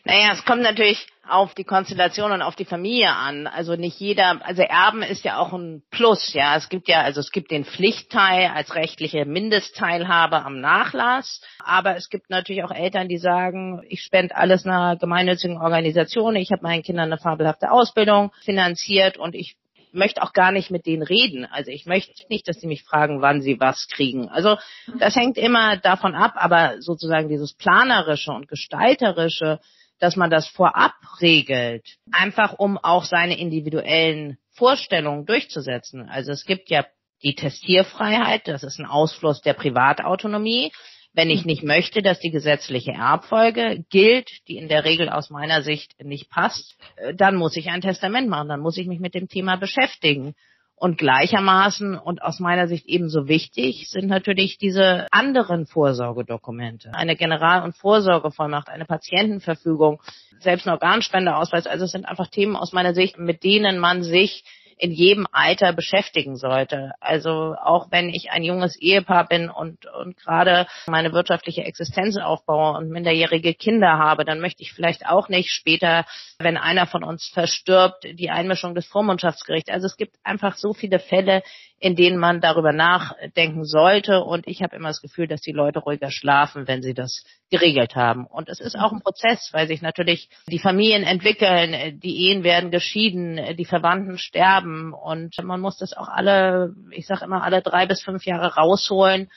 Naja, 0.05 0.31
es 0.32 0.44
kommt 0.44 0.62
natürlich 0.62 1.06
auf 1.29 1.55
die 1.55 1.64
Konstellation 1.64 2.32
und 2.32 2.43
auf 2.43 2.55
die 2.55 2.64
Familie 2.64 3.11
an. 3.11 3.46
Also 3.49 3.75
nicht 3.75 3.99
jeder, 3.99 4.40
also 4.44 4.62
Erben 4.62 5.02
ist 5.02 5.25
ja 5.25 5.38
auch 5.38 5.52
ein 5.52 5.82
Plus, 5.90 6.32
ja. 6.32 6.56
Es 6.56 6.69
gibt 6.69 6.88
ja, 6.88 7.02
also 7.02 7.20
es 7.20 7.32
gibt 7.32 7.50
den 7.50 7.64
Pflichtteil 7.64 8.50
als 8.55 8.75
rechtliche 8.76 9.25
Mindestteilhabe 9.25 10.44
am 10.44 10.61
Nachlass, 10.61 11.40
aber 11.58 11.96
es 11.96 12.08
gibt 12.08 12.31
natürlich 12.31 12.65
auch 12.65 12.72
Eltern, 12.72 13.08
die 13.08 13.19
sagen, 13.19 13.82
ich 13.89 14.03
spende 14.03 14.36
alles 14.36 14.65
einer 14.65 14.96
gemeinnützigen 14.96 15.58
Organisation, 15.58 16.36
ich 16.36 16.53
habe 16.53 16.62
meinen 16.62 16.82
Kindern 16.82 17.06
eine 17.06 17.19
fabelhafte 17.19 17.70
Ausbildung 17.70 18.32
finanziert 18.44 19.17
und 19.17 19.34
ich 19.34 19.56
möchte 19.93 20.22
auch 20.22 20.32
gar 20.32 20.53
nicht 20.53 20.70
mit 20.70 20.87
denen 20.87 21.03
reden. 21.03 21.44
Also 21.44 21.70
ich 21.70 21.87
möchte 21.87 22.13
nicht, 22.29 22.49
dass 22.49 22.61
sie 22.61 22.67
mich 22.67 22.82
fragen, 22.82 23.22
wann 23.22 23.43
sie 23.43 23.61
was 23.61 23.89
kriegen. 23.89 24.29
Also 24.29 24.56
das 24.99 25.15
hängt 25.15 25.39
immer 25.39 25.77
davon 25.77 26.15
ab, 26.15 26.32
aber 26.37 26.81
sozusagen 26.81 27.29
dieses 27.29 27.55
planerische 27.55 28.32
und 28.32 28.49
gestalterische, 28.49 29.61
dass 29.99 30.17
man 30.17 30.31
das 30.31 30.49
vorab 30.49 30.94
regelt, 31.20 31.87
einfach 32.11 32.58
um 32.58 32.77
auch 32.79 33.05
seine 33.05 33.39
individuellen 33.39 34.39
Vorstellungen 34.51 35.27
durchzusetzen. 35.27 36.08
Also 36.08 36.32
es 36.32 36.44
gibt 36.44 36.70
ja 36.70 36.84
die 37.22 37.34
Testierfreiheit, 37.34 38.49
das 38.49 38.65
ist 38.65 38.81
ein 38.81 38.87
Ausfluss 38.87 39.41
der 39.43 39.55
Privatautonomie 39.55 40.72
wenn 41.14 41.31
ich 41.31 41.44
nicht 41.44 41.62
möchte, 41.62 42.02
dass 42.02 42.20
die 42.20 42.31
gesetzliche 42.31 42.92
Erbfolge 42.92 43.84
gilt, 43.90 44.31
die 44.48 44.56
in 44.56 44.69
der 44.69 44.84
Regel 44.84 45.08
aus 45.08 45.31
meiner 45.31 45.62
Sicht 45.62 45.92
nicht 46.02 46.31
passt, 46.31 46.76
äh, 46.96 47.14
dann 47.14 47.36
muss 47.36 47.56
ich 47.56 47.69
ein 47.70 47.81
Testament 47.81 48.28
machen, 48.28 48.48
dann 48.48 48.60
muss 48.60 48.78
ich 48.78 48.86
mich 48.86 49.00
mit 49.00 49.14
dem 49.14 49.28
Thema 49.28 49.56
beschäftigen. 49.56 50.34
Und 50.74 50.98
gleichermaßen 50.98 51.96
und 51.96 52.22
aus 52.22 52.40
meiner 52.40 52.66
Sicht 52.66 52.86
ebenso 52.86 53.28
wichtig 53.28 53.88
sind 53.88 54.08
natürlich 54.08 54.58
diese 54.58 55.06
anderen 55.12 55.66
Vorsorgedokumente. 55.66 56.92
Eine 56.92 57.14
General- 57.14 57.62
und 57.62 57.76
Vorsorgevollmacht, 57.76 58.69
eine 58.69 58.84
Patientenverfügung, 58.84 60.02
selbst 60.40 60.66
ein 60.66 60.72
Organspendeausweis. 60.72 61.69
Also 61.69 61.84
es 61.84 61.92
sind 61.92 62.04
einfach 62.04 62.26
Themen 62.26 62.56
aus 62.56 62.72
meiner 62.72 62.94
Sicht, 62.94 63.16
mit 63.16 63.44
denen 63.44 63.78
man 63.78 64.02
sich 64.02 64.42
in 64.82 64.91
jedem 64.91 65.29
Alter 65.31 65.72
beschäftigen 65.72 66.36
sollte. 66.36 66.91
Also 66.98 67.55
auch 67.62 67.93
wenn 67.93 68.08
ich 68.08 68.32
ein 68.32 68.43
junges 68.43 68.77
Ehepaar 68.77 69.29
bin 69.29 69.48
und, 69.48 69.86
und 69.86 70.17
gerade 70.17 70.67
meine 70.89 71.12
wirtschaftliche 71.12 71.62
Existenz 71.62 72.17
aufbaue 72.17 72.77
und 72.77 72.91
minderjährige 72.91 73.55
Kinder 73.55 73.98
habe, 73.98 74.24
dann 74.24 74.41
möchte 74.41 74.65
ich 74.65 74.72
vielleicht 74.72 75.06
auch 75.06 75.29
nicht 75.29 75.53
später, 75.53 76.05
wenn 76.41 76.56
einer 76.56 76.89
von 76.89 77.05
uns 77.05 77.29
verstirbt, 77.32 78.03
die 78.19 78.31
Einmischung 78.31 78.74
des 78.74 78.84
Vormundschaftsgerichts. 78.89 79.70
Also 79.70 79.86
es 79.86 79.96
gibt 79.96 80.17
einfach 80.24 80.56
so 80.56 80.74
viele 80.74 80.98
Fälle, 80.98 81.44
in 81.82 81.96
denen 81.96 82.17
man 82.17 82.41
darüber 82.41 82.72
nachdenken 82.72 83.65
sollte. 83.65 84.22
Und 84.22 84.46
ich 84.46 84.62
habe 84.62 84.77
immer 84.77 84.91
das 84.91 85.03
Gefühl, 85.03 85.27
dass 85.27 85.41
die 85.41 85.51
Leute 85.51 85.81
ruhiger 85.81 86.12
schlafen, 86.12 86.69
wenn 86.69 86.81
sie 86.81 86.94
das 86.94 87.24
geregelt 87.51 87.96
haben. 87.96 88.24
Und 88.24 88.48
es 88.48 88.60
ist 88.60 88.79
auch 88.79 88.93
ein 88.93 89.01
Prozess, 89.01 89.48
weil 89.53 89.67
sich 89.67 89.82
natürlich 89.82 90.31
die 90.46 90.60
Familien 90.60 91.03
entwickeln, 91.03 91.98
die 91.98 92.29
Ehen 92.29 92.44
werden 92.44 92.70
geschieden, 92.70 93.56
die 93.56 93.65
Verwandten 93.65 94.17
sterben 94.17 94.93
und 94.93 95.36
man 95.43 95.60
muss 95.60 95.77
das 95.77 95.93
auch 95.93 96.08
alle, 96.08 96.72
ich 96.93 97.08
sage 97.08 97.24
immer, 97.24 97.43
alle 97.43 97.62
drei 97.62 97.86
bis 97.86 98.01
fünf 98.01 98.24
Jahre 98.27 98.55
rausholen 98.55 99.29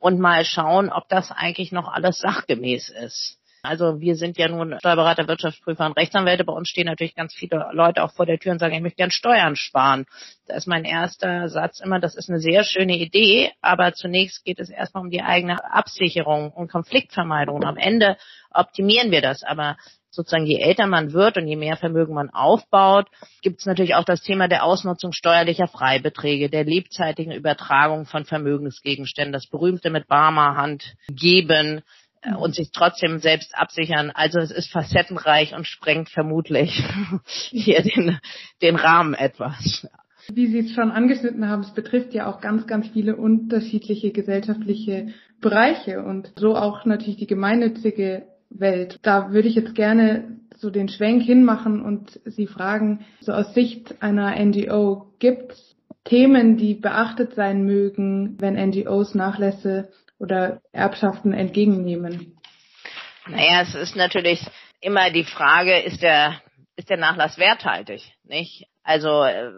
und 0.00 0.18
mal 0.18 0.44
schauen, 0.44 0.90
ob 0.90 1.08
das 1.08 1.30
eigentlich 1.30 1.70
noch 1.70 1.86
alles 1.86 2.18
sachgemäß 2.18 2.88
ist. 2.88 3.38
Also 3.64 4.00
wir 4.00 4.16
sind 4.16 4.38
ja 4.38 4.48
nun 4.48 4.76
Steuerberater, 4.80 5.28
Wirtschaftsprüfer 5.28 5.86
und 5.86 5.96
Rechtsanwälte. 5.96 6.42
Bei 6.44 6.52
uns 6.52 6.68
stehen 6.68 6.86
natürlich 6.86 7.14
ganz 7.14 7.32
viele 7.32 7.70
Leute 7.72 8.02
auch 8.02 8.12
vor 8.12 8.26
der 8.26 8.40
Tür 8.40 8.50
und 8.50 8.58
sagen, 8.58 8.74
ich 8.74 8.80
möchte 8.80 8.96
gern 8.96 9.12
Steuern 9.12 9.54
sparen. 9.54 10.06
Da 10.48 10.56
ist 10.56 10.66
mein 10.66 10.84
erster 10.84 11.48
Satz 11.48 11.78
immer, 11.78 12.00
das 12.00 12.16
ist 12.16 12.28
eine 12.28 12.40
sehr 12.40 12.64
schöne 12.64 12.96
Idee, 12.96 13.52
aber 13.60 13.92
zunächst 13.92 14.44
geht 14.44 14.58
es 14.58 14.68
erstmal 14.68 15.04
um 15.04 15.10
die 15.10 15.22
eigene 15.22 15.64
Absicherung 15.72 16.50
und 16.50 16.72
Konfliktvermeidung. 16.72 17.62
Am 17.62 17.76
Ende 17.76 18.16
optimieren 18.50 19.12
wir 19.12 19.22
das. 19.22 19.44
Aber 19.44 19.76
sozusagen 20.12 20.44
je 20.44 20.60
älter 20.60 20.86
man 20.86 21.12
wird 21.12 21.36
und 21.36 21.46
je 21.46 21.56
mehr 21.56 21.76
Vermögen 21.76 22.14
man 22.14 22.30
aufbaut, 22.30 23.06
gibt 23.40 23.60
es 23.60 23.66
natürlich 23.66 23.94
auch 23.94 24.04
das 24.04 24.22
Thema 24.22 24.46
der 24.46 24.64
Ausnutzung 24.64 25.12
steuerlicher 25.12 25.68
Freibeträge, 25.68 26.50
der 26.50 26.64
lebzeitigen 26.64 27.32
Übertragung 27.32 28.04
von 28.06 28.24
Vermögensgegenständen, 28.24 29.32
das 29.32 29.46
berühmte 29.46 29.90
mit 29.90 30.10
warmer 30.10 30.56
Hand 30.56 30.96
geben, 31.08 31.82
und 32.38 32.54
sich 32.54 32.70
trotzdem 32.72 33.18
selbst 33.18 33.54
absichern. 33.54 34.10
Also 34.14 34.38
es 34.38 34.50
ist 34.50 34.70
facettenreich 34.70 35.54
und 35.54 35.66
sprengt 35.66 36.08
vermutlich 36.08 36.82
hier 37.26 37.82
den, 37.82 38.18
den 38.60 38.76
Rahmen 38.76 39.14
etwas. 39.14 39.86
Wie 40.32 40.46
Sie 40.46 40.60
es 40.60 40.72
schon 40.72 40.92
angeschnitten 40.92 41.48
haben, 41.48 41.62
es 41.62 41.74
betrifft 41.74 42.14
ja 42.14 42.30
auch 42.30 42.40
ganz, 42.40 42.66
ganz 42.66 42.88
viele 42.88 43.16
unterschiedliche 43.16 44.12
gesellschaftliche 44.12 45.08
Bereiche 45.40 46.02
und 46.02 46.32
so 46.36 46.54
auch 46.54 46.84
natürlich 46.84 47.16
die 47.16 47.26
gemeinnützige 47.26 48.26
Welt. 48.48 48.98
Da 49.02 49.32
würde 49.32 49.48
ich 49.48 49.56
jetzt 49.56 49.74
gerne 49.74 50.38
so 50.56 50.70
den 50.70 50.88
Schwenk 50.88 51.22
hinmachen 51.24 51.82
und 51.82 52.20
Sie 52.24 52.46
fragen, 52.46 53.00
so 53.20 53.32
aus 53.32 53.52
Sicht 53.52 54.00
einer 54.00 54.36
NGO, 54.38 55.12
gibt 55.18 55.52
es 55.52 55.76
Themen, 56.04 56.56
die 56.56 56.74
beachtet 56.74 57.34
sein 57.34 57.64
mögen, 57.64 58.36
wenn 58.38 58.54
NGOs 58.54 59.14
Nachlässe 59.14 59.88
oder 60.22 60.62
Erbschaften 60.70 61.34
entgegennehmen? 61.34 62.38
Naja, 63.26 63.62
es 63.62 63.74
ist 63.74 63.96
natürlich 63.96 64.40
immer 64.80 65.10
die 65.10 65.24
Frage, 65.24 65.78
ist 65.80 66.00
der, 66.00 66.40
ist 66.76 66.88
der 66.88 66.96
Nachlass 66.96 67.38
werthaltig, 67.38 68.02
nicht? 68.24 68.66
Also, 68.84 69.08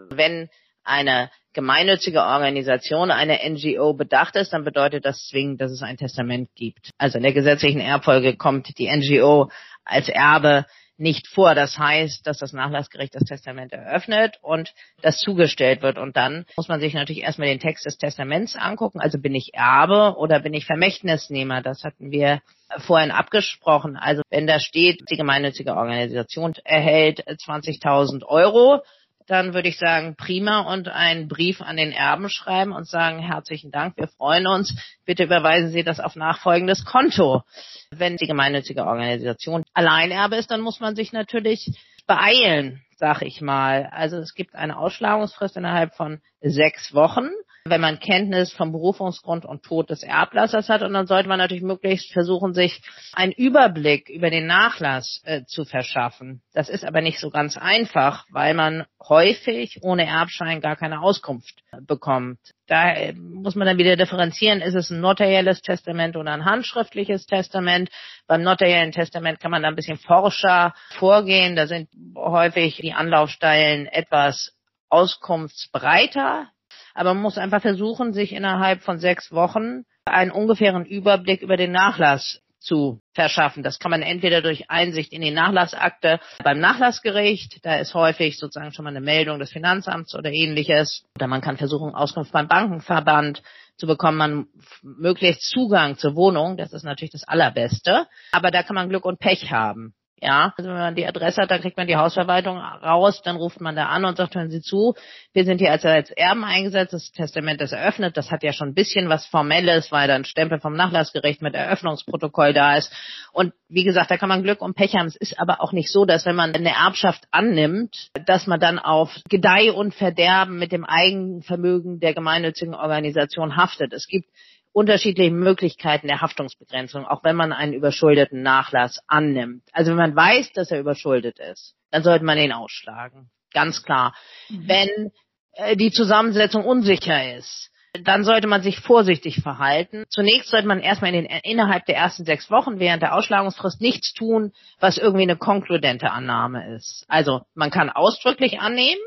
wenn 0.09 0.49
eine 0.83 1.29
gemeinnützige 1.53 2.21
Organisation, 2.21 3.11
eine 3.11 3.39
NGO 3.47 3.93
bedacht 3.93 4.35
ist, 4.35 4.53
dann 4.53 4.63
bedeutet 4.63 5.05
das 5.05 5.27
zwingend, 5.27 5.61
dass 5.61 5.71
es 5.71 5.81
ein 5.81 5.97
Testament 5.97 6.49
gibt. 6.55 6.91
Also 6.97 7.17
in 7.17 7.23
der 7.23 7.33
gesetzlichen 7.33 7.79
Erbfolge 7.79 8.35
kommt 8.35 8.77
die 8.77 8.89
NGO 8.89 9.49
als 9.83 10.09
Erbe 10.09 10.65
nicht 10.97 11.27
vor. 11.27 11.55
Das 11.55 11.77
heißt, 11.77 12.25
dass 12.25 12.37
das 12.37 12.53
Nachlassgericht 12.53 13.15
das 13.15 13.23
Testament 13.23 13.73
eröffnet 13.73 14.39
und 14.41 14.73
das 15.01 15.19
zugestellt 15.19 15.81
wird. 15.81 15.97
Und 15.97 16.15
dann 16.15 16.45
muss 16.57 16.67
man 16.67 16.79
sich 16.79 16.93
natürlich 16.93 17.23
erstmal 17.23 17.47
den 17.47 17.59
Text 17.59 17.85
des 17.85 17.97
Testaments 17.97 18.55
angucken. 18.55 18.99
Also 18.99 19.19
bin 19.19 19.35
ich 19.35 19.53
Erbe 19.53 20.17
oder 20.17 20.39
bin 20.39 20.53
ich 20.53 20.65
Vermächtnisnehmer? 20.65 21.61
Das 21.61 21.83
hatten 21.83 22.11
wir 22.11 22.41
vorhin 22.79 23.11
abgesprochen. 23.11 23.97
Also 23.97 24.21
wenn 24.29 24.47
da 24.47 24.59
steht, 24.59 25.01
die 25.09 25.17
gemeinnützige 25.17 25.75
Organisation 25.75 26.53
erhält 26.63 27.21
20.000 27.27 28.25
Euro, 28.25 28.81
dann 29.27 29.53
würde 29.53 29.69
ich 29.69 29.77
sagen, 29.77 30.15
prima 30.15 30.61
und 30.71 30.87
einen 30.87 31.27
Brief 31.27 31.61
an 31.61 31.77
den 31.77 31.91
Erben 31.91 32.29
schreiben 32.29 32.71
und 32.71 32.87
sagen, 32.87 33.19
herzlichen 33.19 33.71
Dank, 33.71 33.97
wir 33.97 34.07
freuen 34.07 34.47
uns, 34.47 34.75
bitte 35.05 35.23
überweisen 35.23 35.71
Sie 35.71 35.83
das 35.83 35.99
auf 35.99 36.15
nachfolgendes 36.15 36.85
Konto. 36.85 37.43
Wenn 37.91 38.17
die 38.17 38.27
gemeinnützige 38.27 38.85
Organisation 38.85 39.63
Alleinerbe 39.73 40.35
ist, 40.35 40.51
dann 40.51 40.61
muss 40.61 40.79
man 40.79 40.95
sich 40.95 41.11
natürlich 41.11 41.71
beeilen, 42.07 42.83
sag 42.97 43.21
ich 43.21 43.41
mal. 43.41 43.89
Also 43.91 44.17
es 44.17 44.33
gibt 44.33 44.55
eine 44.55 44.77
Ausschlagungsfrist 44.77 45.57
innerhalb 45.57 45.95
von 45.95 46.21
sechs 46.41 46.93
Wochen 46.93 47.29
wenn 47.67 47.81
man 47.81 47.99
Kenntnis 47.99 48.53
vom 48.53 48.71
Berufungsgrund 48.71 49.43
und 49.43 49.63
Tod 49.63 49.89
des 49.89 50.03
Erblassers 50.03 50.69
hat. 50.69 50.83
Und 50.83 50.93
dann 50.93 51.07
sollte 51.07 51.27
man 51.27 51.39
natürlich 51.39 51.63
möglichst 51.63 52.13
versuchen, 52.13 52.53
sich 52.53 52.79
einen 53.11 53.31
Überblick 53.31 54.07
über 54.07 54.29
den 54.29 54.45
Nachlass 54.45 55.21
äh, 55.23 55.45
zu 55.45 55.65
verschaffen. 55.65 56.43
Das 56.53 56.69
ist 56.69 56.85
aber 56.85 57.01
nicht 57.01 57.19
so 57.19 57.31
ganz 57.31 57.57
einfach, 57.57 58.25
weil 58.29 58.53
man 58.53 58.85
häufig 59.03 59.79
ohne 59.81 60.05
Erbschein 60.05 60.61
gar 60.61 60.75
keine 60.75 61.01
Auskunft 61.01 61.55
bekommt. 61.81 62.37
Da 62.67 62.93
äh, 62.93 63.13
muss 63.13 63.55
man 63.55 63.65
dann 63.65 63.79
wieder 63.79 63.95
differenzieren, 63.95 64.61
ist 64.61 64.75
es 64.75 64.91
ein 64.91 65.01
notarielles 65.01 65.61
Testament 65.63 66.15
oder 66.15 66.33
ein 66.33 66.45
handschriftliches 66.45 67.25
Testament. 67.25 67.89
Beim 68.27 68.43
notariellen 68.43 68.91
Testament 68.91 69.39
kann 69.39 69.49
man 69.49 69.63
da 69.63 69.69
ein 69.69 69.75
bisschen 69.75 69.97
forscher 69.97 70.75
vorgehen. 70.91 71.55
Da 71.55 71.65
sind 71.65 71.89
häufig 72.15 72.77
die 72.77 72.93
Anlaufstellen 72.93 73.87
etwas 73.87 74.51
auskunftsbreiter 74.89 76.49
aber 76.95 77.13
man 77.13 77.21
muss 77.21 77.37
einfach 77.37 77.61
versuchen, 77.61 78.13
sich 78.13 78.33
innerhalb 78.33 78.81
von 78.81 78.97
sechs 78.97 79.31
Wochen 79.31 79.83
einen 80.05 80.31
ungefähren 80.31 80.85
Überblick 80.85 81.41
über 81.41 81.57
den 81.57 81.71
Nachlass 81.71 82.41
zu 82.59 83.01
verschaffen. 83.13 83.61
Das 83.61 83.77
kann 83.77 83.91
man 83.91 84.01
entweder 84.01 84.41
durch 84.41 84.71
Einsicht 84.71 85.13
in 85.13 85.21
die 85.21 85.31
Nachlassakte 85.31 86.19
beim 86.43 86.59
Nachlassgericht, 86.59 87.63
da 87.63 87.75
ist 87.75 87.93
häufig 87.93 88.39
sozusagen 88.39 88.71
schon 88.71 88.85
mal 88.85 88.89
eine 88.89 89.01
Meldung 89.01 89.37
des 89.37 89.51
Finanzamts 89.51 90.15
oder 90.15 90.31
ähnliches, 90.31 91.03
oder 91.15 91.27
man 91.27 91.41
kann 91.41 91.57
versuchen, 91.57 91.93
Auskunft 91.93 92.31
beim 92.31 92.47
Bankenverband 92.47 93.43
zu 93.77 93.85
bekommen, 93.85 94.17
man 94.17 94.47
möglichst 94.81 95.43
Zugang 95.43 95.97
zur 95.97 96.15
Wohnung, 96.15 96.57
das 96.57 96.73
ist 96.73 96.83
natürlich 96.83 97.11
das 97.11 97.27
Allerbeste, 97.27 98.07
aber 98.31 98.49
da 98.49 98.63
kann 98.63 98.75
man 98.75 98.89
Glück 98.89 99.05
und 99.05 99.19
Pech 99.19 99.51
haben. 99.51 99.93
Ja, 100.21 100.53
also 100.57 100.69
wenn 100.69 100.77
man 100.77 100.95
die 100.95 101.05
Adresse 101.05 101.41
hat, 101.41 101.51
dann 101.51 101.59
kriegt 101.59 101.75
man 101.75 101.87
die 101.87 101.97
Hausverwaltung 101.97 102.57
raus, 102.57 103.21
dann 103.21 103.35
ruft 103.35 103.59
man 103.59 103.75
da 103.75 103.87
an 103.87 104.05
und 104.05 104.15
sagt, 104.15 104.33
hören 104.35 104.49
Sie 104.49 104.61
zu, 104.61 104.93
wir 105.33 105.43
sind 105.43 105.59
hier 105.59 105.71
als, 105.71 105.83
als 105.83 106.09
Erben 106.09 106.45
eingesetzt, 106.45 106.93
das 106.93 107.11
Testament 107.11 107.59
ist 107.59 107.73
eröffnet, 107.73 108.15
das 108.15 108.31
hat 108.31 108.41
ja 108.41 108.53
schon 108.53 108.69
ein 108.69 108.73
bisschen 108.73 109.09
was 109.09 109.25
Formelles, 109.25 109.91
weil 109.91 110.07
da 110.07 110.15
ein 110.15 110.23
Stempel 110.23 110.61
vom 110.61 110.73
Nachlassgericht 110.73 111.41
mit 111.41 111.53
Eröffnungsprotokoll 111.53 112.53
da 112.53 112.77
ist. 112.77 112.93
Und 113.33 113.51
wie 113.67 113.83
gesagt, 113.83 114.09
da 114.09 114.15
kann 114.15 114.29
man 114.29 114.41
Glück 114.41 114.61
und 114.61 114.75
Pech 114.75 114.95
haben. 114.95 115.07
Es 115.07 115.17
ist 115.17 115.37
aber 115.37 115.59
auch 115.61 115.73
nicht 115.73 115.91
so, 115.91 116.05
dass 116.05 116.25
wenn 116.25 116.35
man 116.35 116.55
eine 116.55 116.71
Erbschaft 116.71 117.25
annimmt, 117.31 118.09
dass 118.25 118.47
man 118.47 118.61
dann 118.61 118.79
auf 118.79 119.13
Gedeih 119.29 119.73
und 119.73 119.93
Verderben 119.93 120.57
mit 120.57 120.71
dem 120.71 120.85
Eigenvermögen 120.85 121.99
der 121.99 122.13
gemeinnützigen 122.13 122.73
Organisation 122.73 123.57
haftet. 123.57 123.91
Es 123.91 124.07
gibt 124.07 124.29
unterschiedliche 124.75 125.31
Möglichkeiten 125.31 126.07
der 126.07 126.19
Haftungsbegrenzung, 126.19 127.05
auch 127.05 127.23
wenn 127.23 127.37
man 127.37 127.53
einen 127.53 127.71
überschuldeten 127.71 128.41
Nachlass 128.41 128.99
annimmt. 129.07 129.63
Also 129.71 129.91
wenn 129.91 129.97
man 129.97 130.15
weiß, 130.15 130.51
dass 130.51 130.69
er 130.69 130.81
überschuldet 130.81 131.39
ist, 131.39 131.75
dann 131.91 132.03
sollte 132.03 132.25
man 132.25 132.37
ihn 132.37 132.51
ausschlagen. 132.51 133.29
Ganz 133.53 133.83
klar. 133.83 134.13
Mhm. 134.49 134.67
Wenn 134.67 135.11
äh, 135.53 135.77
die 135.77 135.91
Zusammensetzung 135.91 136.65
unsicher 136.65 137.37
ist, 137.37 137.71
dann 138.03 138.25
sollte 138.25 138.47
man 138.47 138.61
sich 138.61 138.81
vorsichtig 138.81 139.41
verhalten. 139.41 140.03
Zunächst 140.09 140.49
sollte 140.49 140.67
man 140.67 140.81
erstmal 140.81 141.13
in 141.13 141.23
den, 141.23 141.39
innerhalb 141.43 141.85
der 141.85 141.95
ersten 141.95 142.25
sechs 142.25 142.51
Wochen 142.51 142.77
während 142.77 143.01
der 143.01 143.15
Ausschlagungsfrist 143.15 143.79
nichts 143.79 144.11
tun, 144.11 144.51
was 144.81 144.97
irgendwie 144.97 145.23
eine 145.23 145.37
konkludente 145.37 146.11
Annahme 146.11 146.75
ist. 146.75 147.05
Also 147.07 147.43
man 147.53 147.71
kann 147.71 147.89
ausdrücklich 147.89 148.59
annehmen, 148.59 148.99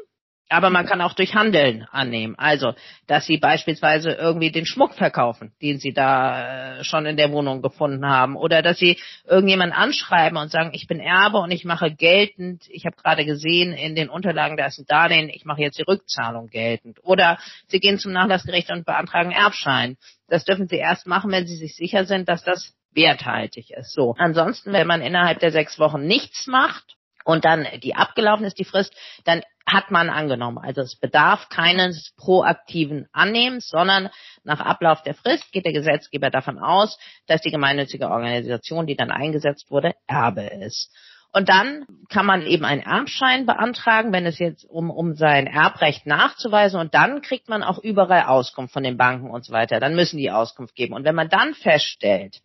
aber 0.49 0.71
man 0.71 0.87
kann 0.87 1.00
auch 1.00 1.12
durch 1.12 1.35
Handeln 1.35 1.87
annehmen. 1.90 2.35
Also, 2.38 2.75
dass 3.07 3.26
sie 3.26 3.38
beispielsweise 3.38 4.12
irgendwie 4.12 4.50
den 4.50 4.67
Schmuck 4.67 4.95
verkaufen, 4.95 5.52
den 5.61 5.78
sie 5.78 5.93
da 5.93 6.78
äh, 6.78 6.85
schon 6.85 7.07
in 7.07 7.17
der 7.17 7.33
Wohnung 7.33 7.61
gefunden 7.62 8.07
haben. 8.07 8.37
Oder 8.37 8.62
dass 8.62 8.78
sie 8.78 8.99
irgendjemand 9.26 9.76
anschreiben 9.76 10.38
und 10.38 10.50
sagen, 10.50 10.71
ich 10.73 10.87
bin 10.87 11.00
Erbe 11.00 11.38
und 11.38 11.50
ich 11.50 11.64
mache 11.64 11.90
geltend, 11.95 12.64
ich 12.69 12.87
habe 12.87 12.97
gerade 12.97 13.25
gesehen 13.25 13.73
in 13.73 13.95
den 13.95 14.09
Unterlagen, 14.09 14.57
da 14.57 14.67
ist 14.67 14.78
ein 14.78 14.87
Darlehen, 14.87 15.28
ich 15.28 15.45
mache 15.45 15.62
jetzt 15.62 15.78
die 15.78 15.85
Rückzahlung 15.87 16.49
geltend. 16.49 16.99
Oder 17.02 17.38
sie 17.67 17.81
gehen 17.81 17.99
zum 17.99 18.12
Nachlassgericht 18.12 18.71
und 18.71 18.87
beantragen 18.87 19.33
Erbschein. 19.33 19.97
Das 20.28 20.45
dürfen 20.45 20.69
sie 20.69 20.76
erst 20.76 21.07
machen, 21.07 21.31
wenn 21.31 21.47
sie 21.47 21.57
sich 21.57 21.76
sicher 21.76 22.05
sind, 22.05 22.28
dass 22.28 22.43
das 22.43 22.75
werthaltig 22.95 23.71
ist. 23.71 23.93
So. 23.93 24.14
Ansonsten, 24.19 24.73
wenn 24.73 24.87
man 24.87 25.02
innerhalb 25.02 25.40
der 25.40 25.52
sechs 25.52 25.78
Wochen 25.78 26.07
nichts 26.07 26.47
macht, 26.47 26.98
und 27.28 27.44
dann 27.44 27.66
die 27.82 27.94
abgelaufen 27.94 28.47
ist 28.47 28.58
die 28.58 28.64
Frist, 28.64 28.97
dann 29.26 29.42
hat 29.66 29.90
man 29.90 30.08
angenommen. 30.08 30.56
Also 30.56 30.80
es 30.80 30.97
bedarf 30.97 31.50
keines 31.50 32.14
proaktiven 32.16 33.06
Annehmens, 33.12 33.68
sondern 33.68 34.08
nach 34.44 34.61
Ablauf 34.61 35.02
der 35.02 35.12
Frist 35.12 35.52
geht 35.52 35.66
der 35.66 35.75
Gesetzgeber 35.75 36.30
davon 36.30 36.58
aus, 36.58 36.99
dass 37.26 37.42
die 37.42 37.50
gemeinnützige 37.50 38.08
Organisation, 38.08 38.87
die 38.87 38.97
dann 38.97 39.11
eingesetzt 39.11 39.70
wurde, 39.70 39.92
Erbe 40.06 40.40
ist. 40.40 40.90
Und 41.30 41.50
dann 41.50 41.85
kann 42.08 42.25
man 42.25 42.47
eben 42.47 42.64
einen 42.64 42.80
Erbschein 42.80 43.44
beantragen, 43.44 44.11
wenn 44.11 44.25
es 44.25 44.38
jetzt 44.38 44.64
um, 44.64 44.88
um 44.88 45.14
sein 45.14 45.47
Erbrecht 45.47 46.06
nachzuweisen. 46.06 46.80
Und 46.80 46.94
dann 46.94 47.20
kriegt 47.20 47.50
man 47.50 47.62
auch 47.62 47.78
überall 47.78 48.23
Auskunft 48.23 48.73
von 48.73 48.85
den 48.85 48.97
Banken 48.97 49.28
und 49.28 49.44
so 49.44 49.52
weiter. 49.52 49.80
Dann 49.80 49.94
müssen 49.94 50.16
die 50.16 50.30
Auskunft 50.30 50.75
geben. 50.75 50.94
Und 50.94 51.04
wenn 51.04 51.14
man 51.14 51.28
dann 51.28 51.52
feststellt, 51.52 52.40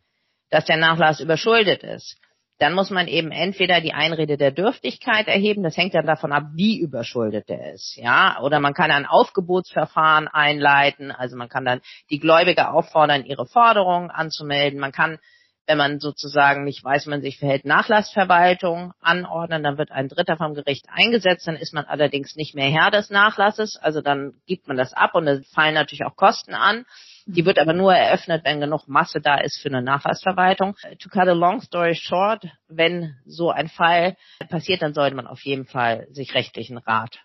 dass 0.49 0.65
der 0.65 0.75
Nachlass 0.75 1.21
überschuldet 1.21 1.83
ist, 1.83 2.17
dann 2.63 2.75
muss 2.75 2.89
man 2.91 3.09
eben 3.09 3.31
entweder 3.31 3.81
die 3.81 3.91
Einrede 3.93 4.37
der 4.37 4.51
Dürftigkeit 4.51 5.27
erheben, 5.27 5.63
das 5.63 5.75
hängt 5.75 5.93
dann 5.95 6.05
davon 6.05 6.31
ab, 6.31 6.43
wie 6.53 6.79
überschuldet 6.79 7.49
er 7.49 7.73
ist, 7.73 7.97
ja, 7.97 8.39
oder 8.41 8.61
man 8.61 8.73
kann 8.73 8.89
ein 8.89 9.05
Aufgebotsverfahren 9.05 10.29
einleiten, 10.29 11.11
also 11.11 11.35
man 11.35 11.49
kann 11.49 11.65
dann 11.65 11.81
die 12.09 12.19
Gläubige 12.19 12.69
auffordern, 12.69 13.25
ihre 13.25 13.45
Forderungen 13.45 14.09
anzumelden, 14.09 14.79
man 14.79 14.93
kann 14.93 15.19
wenn 15.65 15.77
man 15.77 15.99
sozusagen 15.99 16.65
nicht 16.65 16.83
weiß, 16.83 17.05
man 17.05 17.21
sich 17.21 17.39
verhält, 17.39 17.65
Nachlassverwaltung 17.65 18.93
anordnen, 19.01 19.63
dann 19.63 19.77
wird 19.77 19.91
ein 19.91 20.09
Dritter 20.09 20.35
vom 20.35 20.55
Gericht 20.55 20.85
eingesetzt, 20.89 21.47
dann 21.47 21.55
ist 21.55 21.73
man 21.73 21.85
allerdings 21.85 22.35
nicht 22.35 22.53
mehr 22.53 22.69
Herr 22.69 22.91
des 22.91 23.09
Nachlasses, 23.09 23.77
also 23.81 24.01
dann 24.01 24.33
gibt 24.45 24.67
man 24.67 24.77
das 24.77 24.93
ab 24.93 25.15
und 25.15 25.27
es 25.27 25.49
fallen 25.53 25.73
natürlich 25.73 26.05
auch 26.05 26.15
Kosten 26.15 26.53
an. 26.53 26.85
Die 27.25 27.45
wird 27.45 27.57
aber 27.57 27.73
nur 27.73 27.93
eröffnet, 27.93 28.43
wenn 28.43 28.59
genug 28.59 28.87
Masse 28.87 29.21
da 29.21 29.37
ist 29.37 29.61
für 29.61 29.69
eine 29.69 29.81
Nachlassverwaltung. 29.81 30.75
To 30.99 31.09
cut 31.09 31.27
a 31.27 31.33
long 31.33 31.61
story 31.61 31.95
short, 31.95 32.45
wenn 32.67 33.15
so 33.25 33.49
ein 33.49 33.69
Fall 33.69 34.17
passiert, 34.49 34.81
dann 34.81 34.93
sollte 34.93 35.15
man 35.15 35.27
auf 35.27 35.41
jeden 35.43 35.65
Fall 35.65 36.07
sich 36.11 36.33
rechtlichen 36.33 36.77
Rat 36.77 37.19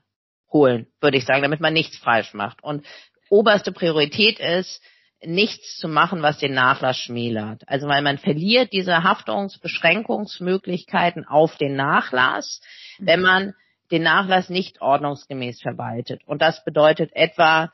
holen, 0.53 0.87
würde 1.01 1.17
ich 1.17 1.25
sagen, 1.25 1.43
damit 1.43 1.61
man 1.61 1.73
nichts 1.73 1.99
falsch 1.99 2.33
macht. 2.33 2.63
Und 2.63 2.87
oberste 3.29 3.73
Priorität 3.73 4.39
ist, 4.39 4.81
nichts 5.21 5.79
zu 5.79 5.89
machen, 5.89 6.23
was 6.23 6.39
den 6.39 6.55
Nachlass 6.55 6.99
schmälert. 6.99 7.63
Also 7.67 7.89
weil 7.89 8.03
man 8.03 8.19
verliert 8.19 8.73
diese 8.73 9.03
Haftungsbeschränkungsmöglichkeiten 9.03 11.27
auf 11.27 11.57
den 11.57 11.75
Nachlass, 11.75 12.61
wenn 12.99 13.21
man 13.21 13.55
den 13.91 14.03
Nachlass 14.03 14.49
nicht 14.49 14.81
ordnungsgemäß 14.81 15.61
verwaltet. 15.61 16.23
Und 16.27 16.41
das 16.41 16.65
bedeutet 16.65 17.11
etwa, 17.15 17.73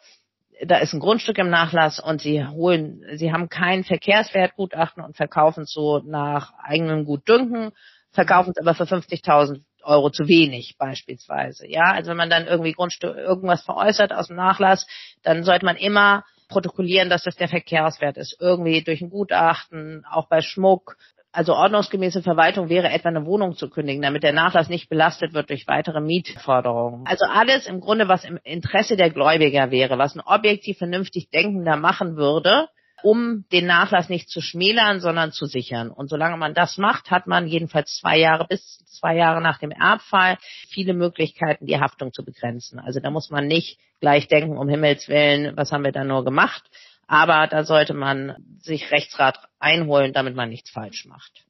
da 0.63 0.79
ist 0.79 0.93
ein 0.93 1.01
Grundstück 1.01 1.39
im 1.39 1.51
Nachlass 1.51 2.01
und 2.01 2.21
sie 2.21 2.47
holen, 2.47 3.03
sie 3.15 3.33
haben 3.33 3.49
kein 3.49 3.85
Verkehrswertgutachten 3.85 5.03
und 5.03 5.17
verkaufen 5.17 5.65
es 5.65 5.73
so 5.73 6.01
nach 6.05 6.53
eigenem 6.59 7.05
Gutdünken, 7.05 7.73
verkaufen 8.13 8.53
es 8.55 8.61
aber 8.61 8.75
für 8.75 8.85
50.000 8.85 9.63
Euro 9.83 10.11
zu 10.11 10.27
wenig 10.29 10.77
beispielsweise. 10.79 11.69
Ja, 11.69 11.93
also 11.93 12.11
wenn 12.11 12.17
man 12.17 12.31
dann 12.31 12.47
irgendwie 12.47 12.73
Grundstück 12.73 13.17
irgendwas 13.17 13.63
veräußert 13.63 14.13
aus 14.13 14.29
dem 14.29 14.37
Nachlass, 14.37 14.87
dann 15.23 15.45
sollte 15.45 15.67
man 15.67 15.77
immer 15.77 16.25
protokollieren, 16.49 17.11
dass 17.11 17.25
das 17.25 17.37
der 17.37 17.49
Verkehrswert 17.49 18.17
ist. 18.17 18.37
Irgendwie 18.41 18.83
durch 18.83 19.01
ein 19.01 19.11
Gutachten, 19.11 20.05
auch 20.11 20.29
bei 20.29 20.41
Schmuck, 20.41 20.97
also 21.35 21.55
ordnungsgemäße 21.55 22.23
Verwaltung 22.23 22.69
wäre 22.69 22.91
etwa 22.91 23.09
eine 23.09 23.27
Wohnung 23.27 23.57
zu 23.57 23.69
kündigen, 23.69 24.03
damit 24.03 24.23
der 24.23 24.33
Nachlass 24.33 24.69
nicht 24.69 24.89
belastet 24.89 25.35
wird 25.35 25.51
durch 25.51 25.67
weitere 25.67 26.01
Mietforderungen. 26.01 27.05
Also 27.07 27.25
alles 27.27 27.67
im 27.67 27.81
Grunde, 27.81 28.09
was 28.09 28.25
im 28.25 28.39
Interesse 28.45 28.97
der 28.97 29.11
Gläubiger 29.11 29.71
wäre, 29.71 29.99
was 29.99 30.15
ein 30.15 30.21
objektiv 30.21 30.79
vernünftig 30.79 31.31
Denkender 31.31 31.77
machen 31.77 32.17
würde, 32.17 32.69
um 33.03 33.45
den 33.53 33.67
Nachlass 33.67 34.09
nicht 34.09 34.31
zu 34.31 34.41
schmälern, 34.41 35.01
sondern 35.01 35.33
zu 35.33 35.45
sichern. 35.45 35.91
Und 35.91 36.09
solange 36.09 36.37
man 36.37 36.55
das 36.55 36.79
macht, 36.79 37.11
hat 37.11 37.27
man 37.27 37.47
jedenfalls 37.47 37.97
zwei 37.97 38.19
Jahre 38.19 38.47
bis 38.49 38.79
zwei 38.87 39.17
Jahre 39.17 39.43
nach 39.43 39.59
dem 39.59 39.73
Erbfall 39.73 40.39
viele 40.69 40.95
Möglichkeiten, 40.95 41.67
die 41.67 41.79
Haftung 41.79 42.13
zu 42.13 42.25
begrenzen. 42.25 42.79
Also 42.79 43.01
da 43.01 43.11
muss 43.11 43.31
man 43.31 43.47
nicht 43.47 43.79
gleich 44.01 44.29
denken, 44.29 44.57
um 44.57 44.69
Himmels 44.69 45.09
Willen, 45.09 45.57
was 45.57 45.73
haben 45.73 45.85
wir 45.85 45.93
da 45.93 46.05
nur 46.05 46.25
gemacht, 46.25 46.63
aber 47.07 47.47
da 47.47 47.65
sollte 47.65 47.95
man 47.95 48.37
sich 48.59 48.91
Rechtsrat 48.91 49.39
einholen, 49.59 50.13
damit 50.13 50.35
man 50.35 50.49
nichts 50.49 50.71
falsch 50.71 51.07
macht. 51.07 51.45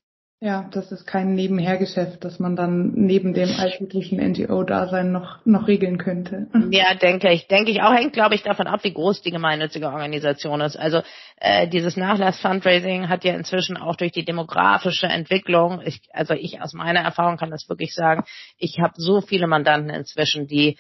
Ja, 0.45 0.69
das 0.73 0.93
ist 0.93 1.07
kein 1.07 1.33
Nebenhergeschäft, 1.33 2.23
das 2.23 2.39
man 2.39 2.55
dann 2.55 2.93
neben 2.95 3.33
dem 3.33 3.49
alltäglichen 3.59 4.19
NGO-Dasein 4.19 5.11
noch, 5.11 5.39
noch 5.47 5.69
regeln 5.69 5.97
könnte. 5.97 6.49
Ja, 6.71 6.95
denke 6.95 7.33
ich. 7.33 7.47
Denke 7.47 7.71
ich 7.71 7.81
auch, 7.81 7.95
hängt, 7.95 8.13
glaube 8.13 8.35
ich, 8.35 8.43
davon 8.43 8.67
ab, 8.67 8.81
wie 8.83 8.93
groß 8.93 9.23
die 9.23 9.31
gemeinnützige 9.31 9.87
Organisation 9.87 10.61
ist. 10.61 10.77
Also 10.77 11.01
äh, 11.37 11.67
dieses 11.69 11.97
Nachlass-Fundraising 11.97 13.09
hat 13.09 13.25
ja 13.25 13.33
inzwischen 13.33 13.79
auch 13.79 13.97
durch 13.97 14.13
die 14.13 14.27
demografische 14.27 15.07
Entwicklung, 15.07 15.81
ich, 15.83 16.03
also 16.13 16.35
ich 16.35 16.61
aus 16.61 16.75
meiner 16.75 17.01
Erfahrung 17.01 17.39
kann 17.39 17.51
das 17.51 17.67
wirklich 17.71 17.95
sagen, 17.95 18.25
ich 18.59 18.81
habe 18.81 18.93
so 18.99 19.23
viele 19.23 19.47
Mandanten 19.47 19.89
inzwischen, 19.89 20.47
die 20.47 20.77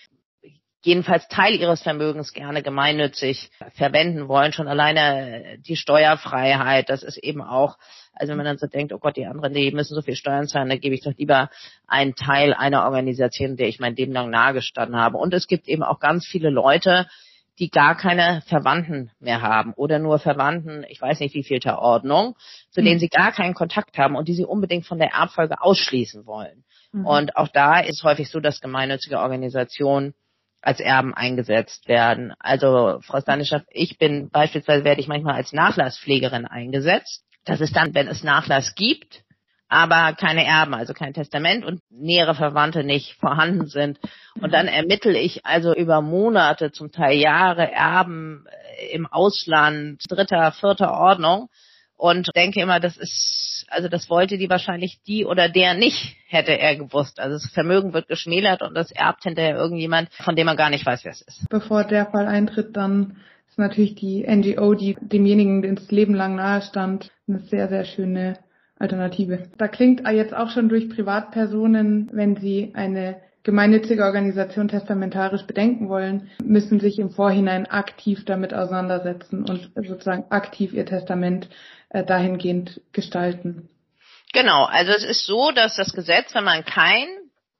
jedenfalls 0.84 1.26
Teil 1.28 1.54
ihres 1.54 1.82
Vermögens 1.82 2.32
gerne 2.32 2.62
gemeinnützig 2.62 3.50
verwenden 3.74 4.28
wollen. 4.28 4.52
Schon 4.52 4.68
alleine 4.68 5.58
die 5.58 5.76
Steuerfreiheit, 5.76 6.90
das 6.90 7.02
ist 7.02 7.16
eben 7.16 7.42
auch, 7.42 7.78
also 8.12 8.30
wenn 8.30 8.36
man 8.36 8.46
dann 8.46 8.58
so 8.58 8.66
denkt, 8.66 8.92
oh 8.92 8.98
Gott, 8.98 9.16
die 9.16 9.26
anderen, 9.26 9.54
die 9.54 9.72
müssen 9.72 9.94
so 9.94 10.02
viel 10.02 10.14
Steuern 10.14 10.46
zahlen, 10.46 10.68
dann 10.68 10.80
gebe 10.80 10.94
ich 10.94 11.02
doch 11.02 11.14
lieber 11.16 11.48
einen 11.86 12.14
Teil 12.14 12.52
einer 12.52 12.84
Organisation, 12.84 13.56
der 13.56 13.68
ich 13.68 13.80
mein 13.80 13.96
Leben 13.96 14.12
lang 14.12 14.30
nahegestanden 14.30 14.96
habe. 14.96 15.16
Und 15.16 15.32
es 15.32 15.46
gibt 15.46 15.68
eben 15.68 15.82
auch 15.82 16.00
ganz 16.00 16.26
viele 16.26 16.50
Leute, 16.50 17.06
die 17.58 17.70
gar 17.70 17.96
keine 17.96 18.42
Verwandten 18.46 19.10
mehr 19.20 19.40
haben 19.40 19.72
oder 19.74 19.98
nur 19.98 20.18
Verwandten, 20.18 20.84
ich 20.88 21.00
weiß 21.00 21.20
nicht 21.20 21.34
wie 21.34 21.44
viel 21.44 21.60
der 21.60 21.78
Ordnung, 21.78 22.34
zu 22.70 22.82
denen 22.82 22.94
hm. 22.94 22.98
sie 22.98 23.08
gar 23.08 23.32
keinen 23.32 23.54
Kontakt 23.54 23.96
haben 23.96 24.16
und 24.16 24.28
die 24.28 24.34
sie 24.34 24.44
unbedingt 24.44 24.86
von 24.86 24.98
der 24.98 25.12
Erbfolge 25.12 25.62
ausschließen 25.62 26.26
wollen. 26.26 26.64
Mhm. 26.92 27.06
Und 27.06 27.36
auch 27.36 27.48
da 27.48 27.80
ist 27.80 28.02
häufig 28.02 28.28
so, 28.28 28.40
dass 28.40 28.60
gemeinnützige 28.60 29.18
Organisationen 29.18 30.14
als 30.64 30.80
Erben 30.80 31.14
eingesetzt 31.14 31.88
werden. 31.88 32.32
Also 32.38 33.00
Frau 33.02 33.20
Stanischow, 33.20 33.62
ich 33.70 33.98
bin 33.98 34.30
beispielsweise 34.30 34.84
werde 34.84 35.00
ich 35.00 35.08
manchmal 35.08 35.34
als 35.34 35.52
Nachlasspflegerin 35.52 36.46
eingesetzt. 36.46 37.22
Das 37.44 37.60
ist 37.60 37.76
dann, 37.76 37.94
wenn 37.94 38.08
es 38.08 38.24
Nachlass 38.24 38.74
gibt, 38.74 39.22
aber 39.68 40.14
keine 40.14 40.44
Erben, 40.46 40.74
also 40.74 40.94
kein 40.94 41.12
Testament 41.12 41.64
und 41.64 41.80
nähere 41.90 42.34
Verwandte 42.34 42.84
nicht 42.84 43.14
vorhanden 43.14 43.66
sind. 43.66 43.98
Und 44.40 44.52
dann 44.54 44.66
ermittle 44.66 45.18
ich 45.18 45.44
also 45.44 45.74
über 45.74 46.00
Monate, 46.00 46.72
zum 46.72 46.92
Teil 46.92 47.18
Jahre 47.18 47.70
Erben 47.70 48.46
äh, 48.78 48.94
im 48.94 49.06
Ausland, 49.06 50.02
dritter, 50.08 50.52
vierter 50.52 50.92
Ordnung 50.92 51.48
und 51.96 52.30
denke 52.34 52.60
immer, 52.60 52.80
das 52.80 52.96
ist, 52.96 53.66
also 53.68 53.88
das 53.88 54.10
wollte 54.10 54.38
die 54.38 54.50
wahrscheinlich 54.50 55.00
die 55.06 55.24
oder 55.24 55.48
der 55.48 55.74
nicht, 55.74 56.16
hätte 56.26 56.58
er 56.58 56.76
gewusst. 56.76 57.20
Also 57.20 57.36
das 57.36 57.52
Vermögen 57.52 57.92
wird 57.92 58.08
geschmälert 58.08 58.62
und 58.62 58.74
das 58.74 58.90
erbt 58.90 59.22
hinterher 59.22 59.56
irgendjemand, 59.56 60.12
von 60.12 60.36
dem 60.36 60.46
man 60.46 60.56
gar 60.56 60.70
nicht 60.70 60.84
weiß, 60.84 61.04
wer 61.04 61.12
es 61.12 61.22
ist. 61.22 61.48
Bevor 61.48 61.84
der 61.84 62.06
Fall 62.06 62.26
eintritt, 62.26 62.76
dann 62.76 63.16
ist 63.48 63.58
natürlich 63.58 63.94
die 63.94 64.26
NGO, 64.26 64.74
die 64.74 64.96
demjenigen, 65.00 65.62
es 65.76 65.90
Leben 65.90 66.14
lang 66.14 66.34
nahe 66.34 66.62
stand, 66.62 67.10
eine 67.28 67.38
sehr, 67.38 67.68
sehr 67.68 67.84
schöne 67.84 68.38
Alternative. 68.78 69.44
Da 69.56 69.68
klingt 69.68 70.06
jetzt 70.08 70.34
auch 70.34 70.50
schon 70.50 70.68
durch 70.68 70.90
Privatpersonen, 70.90 72.10
wenn 72.12 72.36
sie 72.36 72.72
eine 72.74 73.16
gemeinnützige 73.44 74.04
Organisation 74.04 74.68
testamentarisch 74.68 75.42
bedenken 75.42 75.88
wollen, 75.88 76.30
müssen 76.42 76.80
sich 76.80 76.98
im 76.98 77.10
Vorhinein 77.10 77.66
aktiv 77.66 78.24
damit 78.24 78.54
auseinandersetzen 78.54 79.48
und 79.48 79.70
sozusagen 79.86 80.24
aktiv 80.30 80.72
ihr 80.72 80.86
Testament 80.86 81.48
äh, 81.90 82.04
dahingehend 82.04 82.80
gestalten. 82.92 83.68
Genau, 84.32 84.64
also 84.64 84.92
es 84.92 85.04
ist 85.04 85.26
so, 85.26 85.52
dass 85.52 85.76
das 85.76 85.92
Gesetz, 85.92 86.34
wenn 86.34 86.44
man 86.44 86.64
kein 86.64 87.06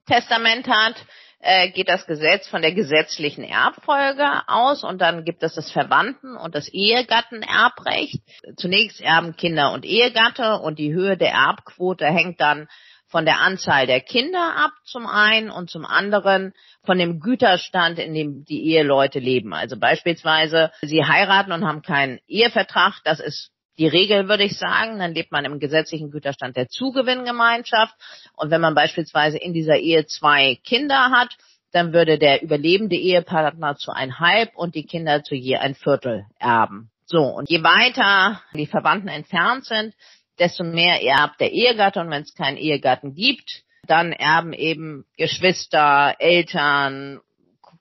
Testament 0.06 0.66
hat, 0.66 0.96
äh, 1.38 1.70
geht 1.70 1.90
das 1.90 2.06
Gesetz 2.06 2.48
von 2.48 2.62
der 2.62 2.72
gesetzlichen 2.72 3.44
Erbfolge 3.44 4.26
aus 4.46 4.82
und 4.82 5.02
dann 5.02 5.24
gibt 5.24 5.42
es 5.42 5.54
das 5.54 5.70
Verwandten- 5.70 6.36
und 6.36 6.54
das 6.54 6.68
Ehegattenerbrecht. 6.72 8.22
Zunächst 8.56 9.02
erben 9.02 9.36
Kinder 9.36 9.72
und 9.72 9.84
Ehegatte 9.84 10.60
und 10.60 10.78
die 10.78 10.94
Höhe 10.94 11.18
der 11.18 11.32
Erbquote 11.32 12.06
hängt 12.06 12.40
dann 12.40 12.68
von 13.14 13.26
der 13.26 13.40
Anzahl 13.42 13.86
der 13.86 14.00
Kinder 14.00 14.56
ab 14.56 14.72
zum 14.82 15.06
einen 15.06 15.48
und 15.48 15.70
zum 15.70 15.86
anderen 15.86 16.52
von 16.84 16.98
dem 16.98 17.20
Güterstand, 17.20 18.00
in 18.00 18.12
dem 18.12 18.44
die 18.44 18.72
Eheleute 18.72 19.20
leben. 19.20 19.54
Also 19.54 19.78
beispielsweise, 19.78 20.72
sie 20.82 21.04
heiraten 21.04 21.52
und 21.52 21.64
haben 21.64 21.82
keinen 21.82 22.18
Ehevertrag, 22.26 22.94
das 23.04 23.20
ist 23.20 23.52
die 23.78 23.86
Regel, 23.86 24.28
würde 24.28 24.42
ich 24.42 24.58
sagen. 24.58 24.98
Dann 24.98 25.14
lebt 25.14 25.30
man 25.30 25.44
im 25.44 25.60
gesetzlichen 25.60 26.10
Güterstand 26.10 26.56
der 26.56 26.66
Zugewinngemeinschaft. 26.66 27.94
Und 28.34 28.50
wenn 28.50 28.60
man 28.60 28.74
beispielsweise 28.74 29.38
in 29.38 29.52
dieser 29.52 29.76
Ehe 29.76 30.06
zwei 30.06 30.58
Kinder 30.64 31.12
hat, 31.12 31.36
dann 31.70 31.92
würde 31.92 32.18
der 32.18 32.42
überlebende 32.42 32.96
Ehepartner 32.96 33.76
zu 33.76 33.92
ein 33.92 34.18
Halb 34.18 34.56
und 34.56 34.74
die 34.74 34.86
Kinder 34.86 35.22
zu 35.22 35.36
je 35.36 35.58
ein 35.58 35.76
Viertel 35.76 36.26
erben. 36.40 36.90
So, 37.06 37.22
und 37.22 37.48
je 37.48 37.62
weiter 37.62 38.40
die 38.54 38.66
Verwandten 38.66 39.06
entfernt 39.08 39.66
sind, 39.66 39.94
desto 40.38 40.64
mehr 40.64 41.02
erbt 41.02 41.40
der 41.40 41.52
Ehegatte 41.52 42.00
und 42.00 42.10
wenn 42.10 42.22
es 42.22 42.34
keinen 42.34 42.56
Ehegatten 42.56 43.14
gibt, 43.14 43.62
dann 43.86 44.12
erben 44.12 44.52
eben 44.52 45.04
Geschwister, 45.16 46.16
Eltern, 46.18 47.20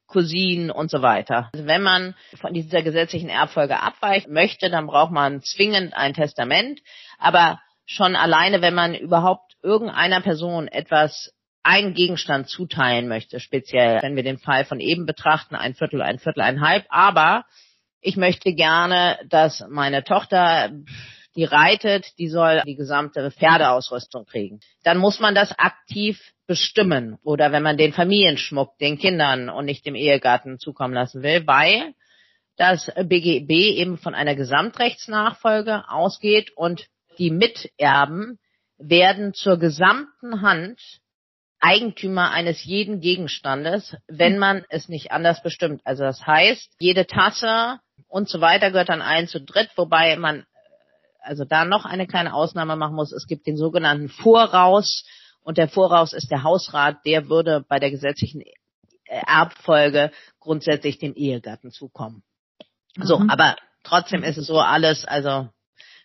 Cousinen 0.08 0.70
und 0.70 0.92
so 0.92 1.02
weiter. 1.02 1.50
Also 1.54 1.66
wenn 1.66 1.82
man 1.82 2.16
von 2.40 2.54
dieser 2.54 2.84
gesetzlichen 2.84 3.30
Erbfolge 3.30 3.82
abweicht 3.82 4.28
möchte, 4.28 4.70
dann 4.70 4.88
braucht 4.88 5.12
man 5.12 5.42
zwingend 5.42 5.96
ein 5.96 6.14
Testament. 6.14 6.82
Aber 7.18 7.60
schon 7.86 8.16
alleine, 8.16 8.62
wenn 8.62 8.76
man 8.76 8.94
überhaupt 8.94 9.54
irgendeiner 9.64 10.22
Person 10.22 10.68
etwas 10.68 11.34
einen 11.64 11.94
Gegenstand 11.94 12.50
zuteilen 12.50 13.08
möchte, 13.08 13.40
speziell, 13.40 14.02
wenn 14.02 14.16
wir 14.16 14.24
den 14.24 14.38
Fall 14.38 14.66
von 14.66 14.80
eben 14.80 15.06
betrachten, 15.06 15.56
ein 15.56 15.74
Viertel, 15.74 16.02
ein 16.02 16.20
Viertel, 16.20 16.42
ein 16.42 16.62
Halb, 16.62 16.86
aber 16.90 17.46
ich 18.02 18.18
möchte 18.18 18.54
gerne, 18.54 19.18
dass 19.30 19.66
meine 19.70 20.04
Tochter 20.04 20.72
die 21.36 21.46
reitet, 21.46 22.18
die 22.18 22.28
soll 22.28 22.62
die 22.66 22.76
gesamte 22.76 23.32
Pferdeausrüstung 23.32 24.26
kriegen. 24.26 24.60
Dann 24.84 24.98
muss 24.98 25.20
man 25.20 25.36
das 25.36 25.58
aktiv 25.58 26.34
bestimmen 26.48 27.18
oder 27.24 27.52
wenn 27.52 27.64
man 27.64 27.78
den 27.78 27.94
Familienschmuck 27.94 28.78
den 28.78 28.98
Kindern 28.98 29.50
und 29.50 29.66
nicht 29.66 29.86
dem 29.86 29.96
Ehegatten 29.96 30.60
zukommen 30.60 30.94
lassen 30.94 31.24
will, 31.24 31.48
weil 31.48 31.94
das 32.58 32.92
BGB 32.96 33.78
eben 33.78 33.98
von 33.98 34.14
einer 34.14 34.36
Gesamtrechtsnachfolge 34.36 35.90
ausgeht 35.90 36.52
und 36.56 36.86
die 37.18 37.32
Miterben 37.32 38.40
werden 38.78 39.34
zur 39.34 39.58
gesamten 39.58 40.42
Hand 40.42 40.80
Eigentümer 41.60 42.32
eines 42.32 42.66
jeden 42.66 43.00
Gegenstandes, 43.00 43.96
wenn 44.08 44.38
man 44.38 44.66
es 44.68 44.90
nicht 44.90 45.14
anders 45.14 45.42
bestimmt. 45.42 45.82
Also 45.86 46.04
das 46.04 46.28
heißt, 46.28 46.76
jede 46.80 47.08
Tasse 47.08 47.80
und 48.10 48.28
so 48.28 48.42
weiter 48.42 48.70
gehört 48.72 48.90
dann 48.90 49.02
allen 49.02 49.30
zu 49.30 49.40
dritt, 49.40 49.70
wobei 49.78 50.18
man 50.18 50.46
also 51.24 51.46
da 51.46 51.66
noch 51.66 51.86
eine 51.86 52.08
kleine 52.08 52.34
Ausnahme 52.34 52.76
machen 52.76 52.96
muss. 52.96 53.12
Es 53.12 53.28
gibt 53.28 53.48
den 53.48 53.58
sogenannten 53.58 54.10
Voraus 54.10 55.06
und 55.42 55.58
der 55.58 55.68
Voraus 55.68 56.14
ist 56.14 56.32
der 56.32 56.44
Hausrat, 56.44 57.06
der 57.06 57.30
würde 57.30 57.66
bei 57.68 57.80
der 57.80 57.92
gesetzlichen 57.92 58.44
Erbfolge 59.06 60.12
grundsätzlich 60.40 61.00
dem 61.00 61.14
Ehegatten 61.16 61.72
zukommen. 61.72 62.24
Mhm. 62.96 63.04
So, 63.04 63.22
aber 63.28 63.56
trotzdem 63.84 64.24
ist 64.24 64.38
es 64.38 64.48
so 64.48 64.60
alles, 64.60 65.06
also 65.06 65.50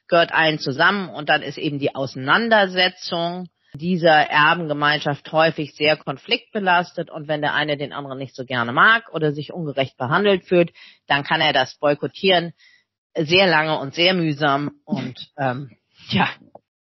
gehört 0.08 0.32
allen 0.32 0.58
zusammen 0.58 1.08
und 1.10 1.28
dann 1.28 1.42
ist 1.42 1.58
eben 1.58 1.78
die 1.78 1.94
Auseinandersetzung 1.94 3.48
dieser 3.74 4.30
Erbengemeinschaft 4.30 5.30
häufig 5.30 5.74
sehr 5.74 5.96
konfliktbelastet 5.96 7.10
und 7.10 7.28
wenn 7.28 7.42
der 7.42 7.54
eine 7.54 7.76
den 7.76 7.92
anderen 7.92 8.18
nicht 8.18 8.34
so 8.34 8.44
gerne 8.46 8.72
mag 8.72 9.12
oder 9.12 9.32
sich 9.32 9.52
ungerecht 9.52 9.98
behandelt 9.98 10.46
fühlt, 10.46 10.72
dann 11.06 11.22
kann 11.22 11.42
er 11.42 11.52
das 11.52 11.76
boykottieren 11.78 12.54
sehr 13.24 13.46
lange 13.46 13.78
und 13.78 13.94
sehr 13.94 14.14
mühsam 14.14 14.72
und 14.84 15.30
ähm, 15.38 15.70
ja. 16.10 16.28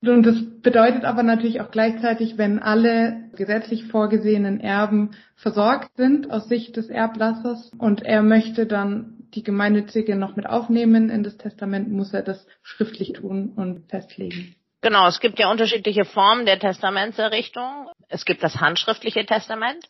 Und 0.04 0.24
das 0.24 0.36
bedeutet 0.62 1.04
aber 1.04 1.22
natürlich 1.22 1.60
auch 1.60 1.70
gleichzeitig, 1.70 2.36
wenn 2.36 2.58
alle 2.58 3.30
gesetzlich 3.36 3.84
vorgesehenen 3.84 4.58
Erben 4.58 5.12
versorgt 5.36 5.96
sind 5.96 6.30
aus 6.30 6.48
Sicht 6.48 6.76
des 6.76 6.88
Erblassers 6.88 7.70
und 7.78 8.02
er 8.02 8.22
möchte 8.22 8.66
dann 8.66 9.18
die 9.34 9.44
Gemeinnützige 9.44 10.16
noch 10.16 10.34
mit 10.34 10.46
aufnehmen 10.46 11.08
in 11.08 11.22
das 11.22 11.36
Testament, 11.36 11.90
muss 11.90 12.12
er 12.12 12.22
das 12.22 12.46
schriftlich 12.62 13.12
tun 13.12 13.52
und 13.54 13.88
festlegen. 13.88 14.56
Genau, 14.82 15.06
es 15.06 15.20
gibt 15.20 15.38
ja 15.38 15.50
unterschiedliche 15.50 16.04
Formen 16.04 16.44
der 16.44 16.58
Testamentserrichtung. 16.58 17.88
Es 18.08 18.24
gibt 18.24 18.42
das 18.42 18.56
handschriftliche 18.60 19.24
Testament. 19.24 19.88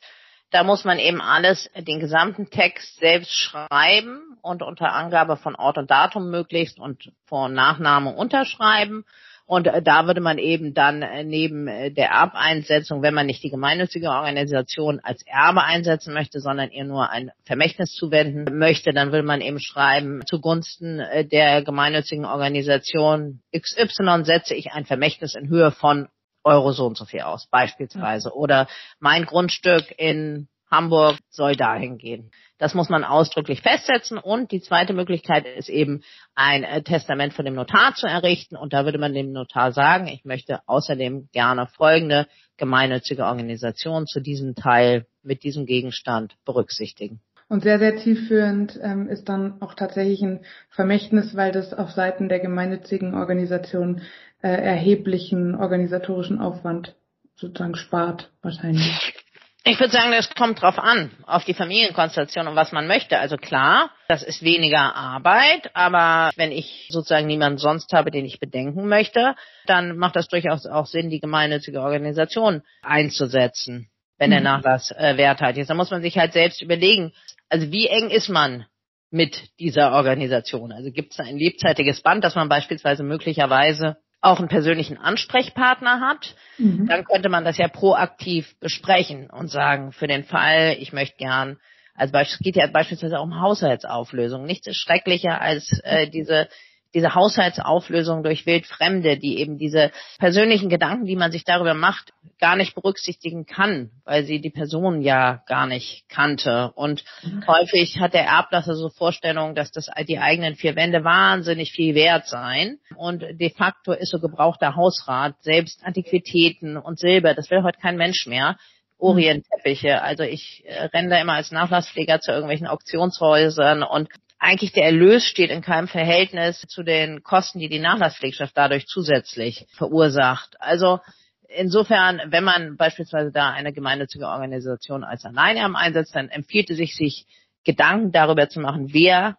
Da 0.51 0.64
muss 0.64 0.85
man 0.85 0.99
eben 0.99 1.23
alles, 1.23 1.71
den 1.75 1.99
gesamten 1.99 2.51
Text 2.51 2.99
selbst 3.01 3.33
schreiben 3.33 4.32
und 4.42 4.62
unter 4.62 4.92
Angabe 4.92 5.37
von 5.37 5.55
Ort 5.55 5.78
und 5.78 5.90
Datum 5.90 6.31
möglichst 6.31 6.78
und 6.78 7.12
Vor- 7.24 7.46
und 7.46 7.55
Nachname 7.55 8.14
unterschreiben. 8.14 9.05
Und 9.46 9.66
äh, 9.66 9.83
da 9.83 10.07
würde 10.07 10.20
man 10.20 10.38
eben 10.38 10.72
dann 10.72 11.02
äh, 11.02 11.24
neben 11.24 11.68
äh, 11.68 11.90
der 11.90 12.11
Erbeinsetzung, 12.11 13.02
wenn 13.02 13.14
man 13.14 13.26
nicht 13.26 13.42
die 13.42 13.50
gemeinnützige 13.50 14.09
Organisation 14.09 15.00
als 15.02 15.22
Erbe 15.26 15.62
einsetzen 15.62 16.14
möchte, 16.14 16.40
sondern 16.40 16.70
ihr 16.70 16.85
nur 16.85 17.11
ein 17.11 17.33
Vermächtnis 17.44 17.92
zuwenden 17.92 18.59
möchte, 18.59 18.92
dann 18.92 19.12
will 19.12 19.22
man 19.22 19.40
eben 19.40 19.61
schreiben, 19.61 20.22
zugunsten 20.26 21.02
der 21.31 21.62
gemeinnützigen 21.62 22.24
Organisation 22.24 23.40
XY 23.57 24.24
setze 24.24 24.55
ich 24.55 24.72
ein 24.72 24.87
Vermächtnis 24.87 25.35
in 25.35 25.48
Höhe 25.48 25.70
von 25.70 26.09
Euro 26.44 26.72
so 26.72 26.87
und 26.87 26.96
so 26.96 27.05
viel 27.05 27.20
aus, 27.20 27.46
beispielsweise. 27.50 28.35
Oder 28.35 28.68
mein 28.98 29.26
Grundstück 29.26 29.94
in 29.96 30.48
Hamburg 30.73 31.19
soll 31.29 31.55
dahin 31.55 31.99
gehen. 31.99 32.31
Das 32.59 32.75
muss 32.75 32.89
man 32.89 33.05
ausdrücklich 33.05 33.61
festsetzen. 33.61 34.19
Und 34.19 34.51
die 34.51 34.63
zweite 34.63 34.95
Möglichkeit 34.95 35.47
ist 35.47 35.69
eben, 35.69 36.03
ein 36.35 36.65
äh, 36.65 36.83
Testament 36.83 37.35
von 37.35 37.45
dem 37.45 37.55
Notar 37.55 37.95
zu 37.95 38.07
errichten. 38.07 38.57
Und 38.57 38.73
da 38.73 38.85
würde 38.85 38.99
man 38.99 39.13
dem 39.13 39.33
Notar 39.33 39.73
sagen, 39.73 40.07
ich 40.09 40.25
möchte 40.25 40.61
außerdem 40.67 41.29
gerne 41.33 41.67
folgende 41.67 42.27
gemeinnützige 42.57 43.25
Organisation 43.25 44.07
zu 44.07 44.21
diesem 44.21 44.55
Teil 44.55 45.07
mit 45.23 45.45
diesem 45.45 45.67
Gegenstand 45.67 46.37
berücksichtigen. 46.45 47.21
Und 47.49 47.63
sehr, 47.65 47.79
sehr 47.79 47.99
zielführend 47.99 48.81
ähm, 48.83 49.09
ist 49.09 49.29
dann 49.29 49.61
auch 49.61 49.75
tatsächlich 49.75 50.23
ein 50.23 50.41
Vermächtnis, 50.71 51.37
weil 51.37 51.53
das 51.53 51.75
auf 51.75 51.91
Seiten 51.91 52.31
der 52.31 52.41
gemeinnützigen 52.41 53.15
Organisation 53.15 54.01
äh, 54.41 54.49
erheblichen 54.49 55.55
organisatorischen 55.55 56.41
Aufwand 56.41 56.97
sozusagen 57.37 57.75
spart, 57.75 58.31
wahrscheinlich. 58.41 59.15
Ich 59.64 59.79
würde 59.79 59.92
sagen, 59.92 60.11
das 60.11 60.35
kommt 60.35 60.61
drauf 60.61 60.79
an, 60.79 61.12
auf 61.25 61.44
die 61.44 61.55
Familienkonstellation 61.55 62.48
und 62.48 62.57
was 62.57 62.72
man 62.72 62.88
möchte. 62.88 63.18
Also 63.18 63.37
klar, 63.37 63.90
das 64.09 64.25
ist 64.25 64.42
weniger 64.42 64.96
Arbeit, 64.96 65.70
aber 65.75 66.33
wenn 66.35 66.51
ich 66.51 66.88
sozusagen 66.90 67.29
niemanden 67.29 67.59
sonst 67.59 67.92
habe, 67.92 68.11
den 68.11 68.25
ich 68.25 68.40
bedenken 68.40 68.88
möchte, 68.88 69.37
dann 69.66 69.96
macht 69.96 70.16
das 70.16 70.27
durchaus 70.27 70.66
auch 70.66 70.87
Sinn, 70.87 71.11
die 71.11 71.20
gemeinnützige 71.20 71.81
Organisation 71.81 72.62
einzusetzen, 72.83 73.88
wenn 74.18 74.31
mhm. 74.31 74.35
der 74.35 74.40
Nachlass 74.40 74.90
äh, 74.90 75.16
werthaltig 75.16 75.62
ist. 75.62 75.70
Da 75.70 75.75
muss 75.75 75.92
man 75.92 76.03
sich 76.03 76.18
halt 76.18 76.33
selbst 76.33 76.61
überlegen, 76.61 77.12
also 77.48 77.70
wie 77.70 77.87
eng 77.87 78.11
ist 78.11 78.29
man 78.29 78.66
mit 79.12 79.51
dieser 79.61 79.92
Organisation? 79.92 80.72
Also 80.72 80.90
gibt 80.90 81.12
es 81.12 81.20
ein 81.20 81.38
lebzeitiges 81.38 82.01
Band, 82.01 82.25
dass 82.25 82.35
man 82.35 82.48
beispielsweise 82.48 83.05
möglicherweise 83.05 83.98
auch 84.23 84.39
einen 84.39 84.49
persönlichen 84.49 84.97
Ansprechpartner 84.97 86.01
hat, 86.01 86.35
mhm. 86.57 86.87
dann 86.87 87.05
könnte 87.05 87.29
man 87.29 87.45
das 87.45 87.59
ja 87.59 87.69
proaktiv 87.69 88.55
besprechen 88.61 89.29
und 89.29 89.49
sagen, 89.49 89.93
für 89.93 90.07
den 90.07 90.25
Fall, 90.25 90.77
ich 90.79 90.93
möchte 90.93 91.17
gern, 91.19 91.59
also 91.95 92.17
es 92.17 92.39
geht 92.39 92.57
ja 92.57 92.69
beispielsweise 92.69 93.19
auch 93.19 93.25
um 93.25 93.41
Haushaltsauflösung. 93.41 94.45
Nichts 94.45 94.69
ist 94.69 94.77
schrecklicher 94.77 95.41
als 95.41 95.81
äh, 95.83 96.09
diese 96.09 96.49
diese 96.94 97.14
Haushaltsauflösung 97.14 98.22
durch 98.22 98.46
Wildfremde, 98.46 99.16
die 99.16 99.38
eben 99.38 99.59
diese 99.59 99.90
persönlichen 100.18 100.68
Gedanken, 100.68 101.07
die 101.07 101.16
man 101.16 101.33
sich 101.33 101.44
darüber 101.44 101.74
macht, 101.74 102.12
gar 102.38 102.57
nicht 102.57 102.74
berücksichtigen 102.74 103.46
kann, 103.46 103.90
weil 104.05 104.24
sie 104.24 104.40
die 104.40 104.50
Person 104.50 105.00
ja 105.00 105.42
gar 105.46 105.66
nicht 105.66 106.09
kannte. 106.09 106.72
Und 106.74 107.05
mhm. 107.22 107.46
häufig 107.46 108.00
hat 108.00 108.14
der 108.14 108.24
Erblasser 108.24 108.74
so 108.74 108.88
Vorstellungen, 108.88 109.55
dass 109.55 109.72
das 109.72 109.88
die 110.07 110.18
eigenen 110.18 110.57
vier 110.57 110.76
Wände 110.76 111.05
wahnsinnig 111.05 111.72
viel 111.72 111.94
wert 111.94 112.26
seien. 112.26 112.78
Und 112.96 113.22
de 113.22 113.50
facto 113.50 113.92
ist 113.92 114.11
so 114.11 114.20
gebrauchter 114.20 114.76
Hausrat, 114.76 115.35
selbst 115.40 115.85
Antiquitäten 115.85 116.76
und 116.76 116.98
Silber, 116.98 117.35
das 117.35 117.50
will 117.50 117.62
heute 117.62 117.78
kein 117.81 117.96
Mensch 117.96 118.26
mehr. 118.26 118.57
Orientteppiche. 118.98 120.00
Also 120.00 120.22
ich 120.22 120.62
äh, 120.64 120.85
renne 120.85 121.09
da 121.09 121.20
immer 121.20 121.33
als 121.33 121.50
Nachlasspfleger 121.50 122.20
zu 122.20 122.31
irgendwelchen 122.31 122.68
Auktionshäusern 122.68 123.83
und 123.83 124.09
eigentlich 124.42 124.72
der 124.72 124.87
Erlös 124.87 125.24
steht 125.24 125.50
in 125.50 125.62
keinem 125.62 125.87
Verhältnis 125.87 126.61
zu 126.62 126.83
den 126.83 127.22
Kosten, 127.22 127.61
die 127.61 127.68
die 127.68 127.78
Nachlasspflegschaft 127.78 128.57
dadurch 128.57 128.87
zusätzlich 128.87 129.66
verursacht. 129.76 130.57
Also 130.59 130.98
insofern, 131.46 132.20
wenn 132.26 132.42
man 132.42 132.76
beispielsweise 132.76 133.31
da 133.31 133.50
eine 133.50 133.72
gemeinnützige 133.72 134.26
Organisation 134.26 135.05
als 135.05 135.24
Alleinerben 135.24 135.76
einsetzt, 135.76 136.16
dann 136.16 136.28
empfiehlt 136.28 136.70
es 136.70 136.78
sich, 136.78 136.96
sich 136.96 137.26
Gedanken 137.64 138.11
darüber 138.11 138.48
zu 138.48 138.59
machen, 138.59 138.92
wer 138.92 139.37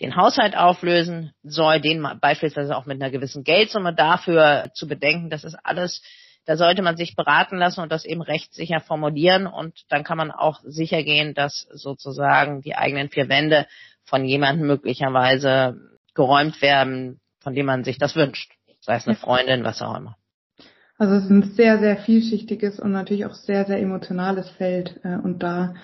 den 0.00 0.16
Haushalt 0.16 0.56
auflösen 0.56 1.32
soll, 1.44 1.80
den 1.80 2.04
beispielsweise 2.20 2.76
auch 2.76 2.86
mit 2.86 3.00
einer 3.00 3.12
gewissen 3.12 3.44
Geldsumme 3.44 3.94
dafür 3.94 4.70
zu 4.74 4.88
bedenken. 4.88 5.30
Das 5.30 5.44
ist 5.44 5.56
alles, 5.62 6.02
da 6.44 6.56
sollte 6.56 6.82
man 6.82 6.96
sich 6.96 7.14
beraten 7.14 7.56
lassen 7.56 7.82
und 7.82 7.92
das 7.92 8.04
eben 8.04 8.22
rechtssicher 8.22 8.80
formulieren 8.80 9.46
und 9.46 9.82
dann 9.90 10.02
kann 10.02 10.18
man 10.18 10.32
auch 10.32 10.58
sicher 10.64 11.04
gehen, 11.04 11.34
dass 11.34 11.68
sozusagen 11.72 12.62
die 12.62 12.74
eigenen 12.74 13.10
vier 13.10 13.28
Wände 13.28 13.68
von 14.10 14.24
jemandem 14.24 14.66
möglicherweise 14.66 15.76
geräumt 16.14 16.60
werden, 16.60 17.20
von 17.40 17.54
dem 17.54 17.66
man 17.66 17.84
sich 17.84 17.96
das 17.96 18.16
wünscht. 18.16 18.52
Sei 18.80 18.96
es 18.96 19.06
eine 19.06 19.16
Freundin, 19.16 19.64
was 19.64 19.80
auch 19.80 19.96
immer. 19.96 20.16
Also 20.98 21.14
es 21.14 21.24
ist 21.24 21.30
ein 21.30 21.42
sehr, 21.54 21.78
sehr 21.78 21.96
vielschichtiges 21.96 22.78
und 22.80 22.92
natürlich 22.92 23.24
auch 23.24 23.34
sehr, 23.34 23.64
sehr 23.64 23.78
emotionales 23.78 24.50
Feld 24.50 25.00
äh, 25.02 25.16
und 25.16 25.42
da 25.42 25.74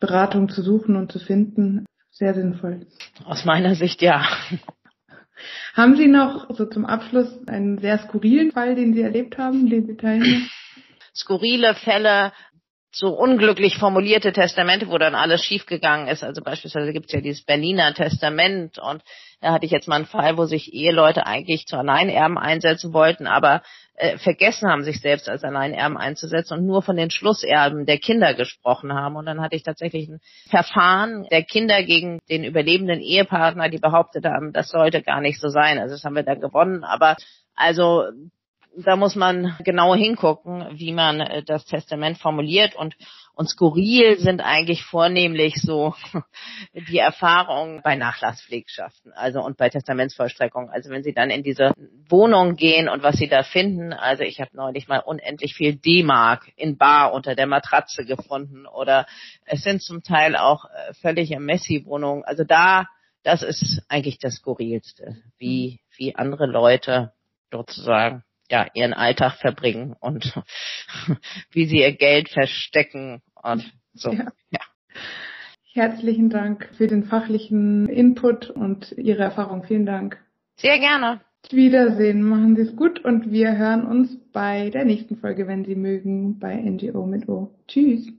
Beratung 0.00 0.48
zu 0.48 0.62
suchen 0.62 0.96
und 0.96 1.12
zu 1.12 1.20
finden, 1.20 1.84
sehr 2.10 2.34
sinnvoll. 2.34 2.86
Aus 3.24 3.44
meiner 3.44 3.74
Sicht 3.74 4.02
ja. 4.02 4.26
Haben 5.74 5.96
Sie 5.96 6.08
noch 6.08 6.54
so 6.54 6.66
zum 6.66 6.84
Abschluss 6.84 7.46
einen 7.46 7.78
sehr 7.78 7.98
skurrilen 7.98 8.50
Fall, 8.50 8.74
den 8.74 8.94
Sie 8.94 9.02
erlebt 9.02 9.38
haben, 9.38 9.68
den 9.70 9.86
Sie 9.86 9.96
teilen? 9.96 10.48
Skurrile 11.14 11.74
Fälle 11.74 12.32
so 12.92 13.08
unglücklich 13.08 13.76
formulierte 13.76 14.32
Testamente, 14.32 14.88
wo 14.88 14.98
dann 14.98 15.14
alles 15.14 15.44
schiefgegangen 15.44 16.08
ist. 16.08 16.24
Also 16.24 16.42
beispielsweise 16.42 16.92
gibt 16.92 17.06
es 17.06 17.12
ja 17.12 17.20
dieses 17.20 17.44
Berliner 17.44 17.94
Testament 17.94 18.78
und 18.78 19.02
da 19.40 19.52
hatte 19.52 19.64
ich 19.64 19.72
jetzt 19.72 19.88
mal 19.88 19.96
einen 19.96 20.06
Fall, 20.06 20.36
wo 20.36 20.44
sich 20.44 20.74
Eheleute 20.74 21.26
eigentlich 21.26 21.66
zu 21.66 21.76
Alleinerben 21.76 22.36
einsetzen 22.36 22.92
wollten, 22.92 23.26
aber 23.26 23.62
äh, 23.94 24.18
vergessen 24.18 24.68
haben, 24.68 24.82
sich 24.82 25.00
selbst 25.00 25.28
als 25.28 25.44
Alleinerben 25.44 25.96
einzusetzen 25.96 26.58
und 26.58 26.66
nur 26.66 26.82
von 26.82 26.96
den 26.96 27.10
Schlusserben 27.10 27.86
der 27.86 27.98
Kinder 27.98 28.34
gesprochen 28.34 28.92
haben. 28.92 29.16
Und 29.16 29.26
dann 29.26 29.40
hatte 29.40 29.56
ich 29.56 29.62
tatsächlich 29.62 30.08
ein 30.08 30.20
Verfahren 30.48 31.26
der 31.30 31.44
Kinder 31.44 31.82
gegen 31.84 32.18
den 32.28 32.44
überlebenden 32.44 33.00
Ehepartner, 33.00 33.68
die 33.68 33.78
behauptet 33.78 34.24
haben, 34.24 34.52
das 34.52 34.68
sollte 34.68 35.02
gar 35.02 35.20
nicht 35.20 35.40
so 35.40 35.48
sein. 35.48 35.78
Also 35.78 35.94
das 35.94 36.04
haben 36.04 36.16
wir 36.16 36.22
dann 36.22 36.40
gewonnen, 36.40 36.82
aber 36.82 37.16
also 37.54 38.04
da 38.76 38.96
muss 38.96 39.16
man 39.16 39.56
genau 39.64 39.94
hingucken, 39.94 40.66
wie 40.72 40.92
man 40.92 41.20
äh, 41.20 41.42
das 41.42 41.64
Testament 41.64 42.18
formuliert 42.18 42.74
und 42.76 42.96
und 43.40 43.48
skurril 43.48 44.18
sind 44.18 44.42
eigentlich 44.42 44.82
vornehmlich 44.82 45.54
so 45.62 45.94
die 46.74 46.98
Erfahrungen 46.98 47.80
bei 47.82 47.96
Nachlasspflegschaften, 47.96 49.14
also 49.14 49.40
und 49.40 49.56
bei 49.56 49.70
Testamentsvollstreckung. 49.70 50.68
Also 50.68 50.90
wenn 50.90 51.02
Sie 51.02 51.14
dann 51.14 51.30
in 51.30 51.42
diese 51.42 51.72
Wohnung 52.10 52.56
gehen 52.56 52.86
und 52.86 53.02
was 53.02 53.16
Sie 53.16 53.28
da 53.28 53.42
finden, 53.42 53.94
also 53.94 54.24
ich 54.24 54.42
habe 54.42 54.50
neulich 54.52 54.88
mal 54.88 54.98
unendlich 54.98 55.54
viel 55.54 55.74
D-Mark 55.74 56.52
in 56.56 56.76
Bar 56.76 57.14
unter 57.14 57.34
der 57.34 57.46
Matratze 57.46 58.04
gefunden 58.04 58.66
oder 58.66 59.06
es 59.46 59.62
sind 59.62 59.82
zum 59.82 60.02
Teil 60.02 60.36
auch 60.36 60.66
äh, 60.66 60.92
völlige 61.00 61.40
Messi-Wohnungen. 61.40 62.24
Also 62.24 62.44
da, 62.44 62.88
das 63.22 63.42
ist 63.42 63.82
eigentlich 63.88 64.18
das 64.18 64.34
Skurrilste, 64.34 65.16
wie, 65.38 65.80
wie 65.96 66.14
andere 66.14 66.44
Leute 66.44 67.12
sozusagen 67.50 68.22
ja, 68.50 68.66
ihren 68.74 68.92
Alltag 68.92 69.34
verbringen 69.34 69.94
und 70.00 70.34
wie 71.52 71.66
sie 71.66 71.80
ihr 71.80 71.92
Geld 71.92 72.28
verstecken 72.28 73.22
und 73.34 73.72
so. 73.94 74.12
Ja. 74.12 74.32
ja. 74.50 74.60
Herzlichen 75.72 76.30
Dank 76.30 76.68
für 76.76 76.88
den 76.88 77.04
fachlichen 77.04 77.88
Input 77.88 78.50
und 78.50 78.92
Ihre 78.96 79.22
Erfahrung. 79.22 79.62
Vielen 79.62 79.86
Dank. 79.86 80.18
Sehr 80.56 80.80
gerne. 80.80 81.20
Wiedersehen. 81.48 82.22
Machen 82.22 82.56
Sie 82.56 82.62
es 82.62 82.76
gut 82.76 83.04
und 83.04 83.30
wir 83.30 83.56
hören 83.56 83.86
uns 83.86 84.18
bei 84.32 84.70
der 84.70 84.84
nächsten 84.84 85.16
Folge, 85.16 85.46
wenn 85.46 85.64
Sie 85.64 85.76
mögen, 85.76 86.38
bei 86.38 86.56
NGO 86.56 87.06
mit 87.06 87.28
O. 87.28 87.54
Tschüss. 87.68 88.12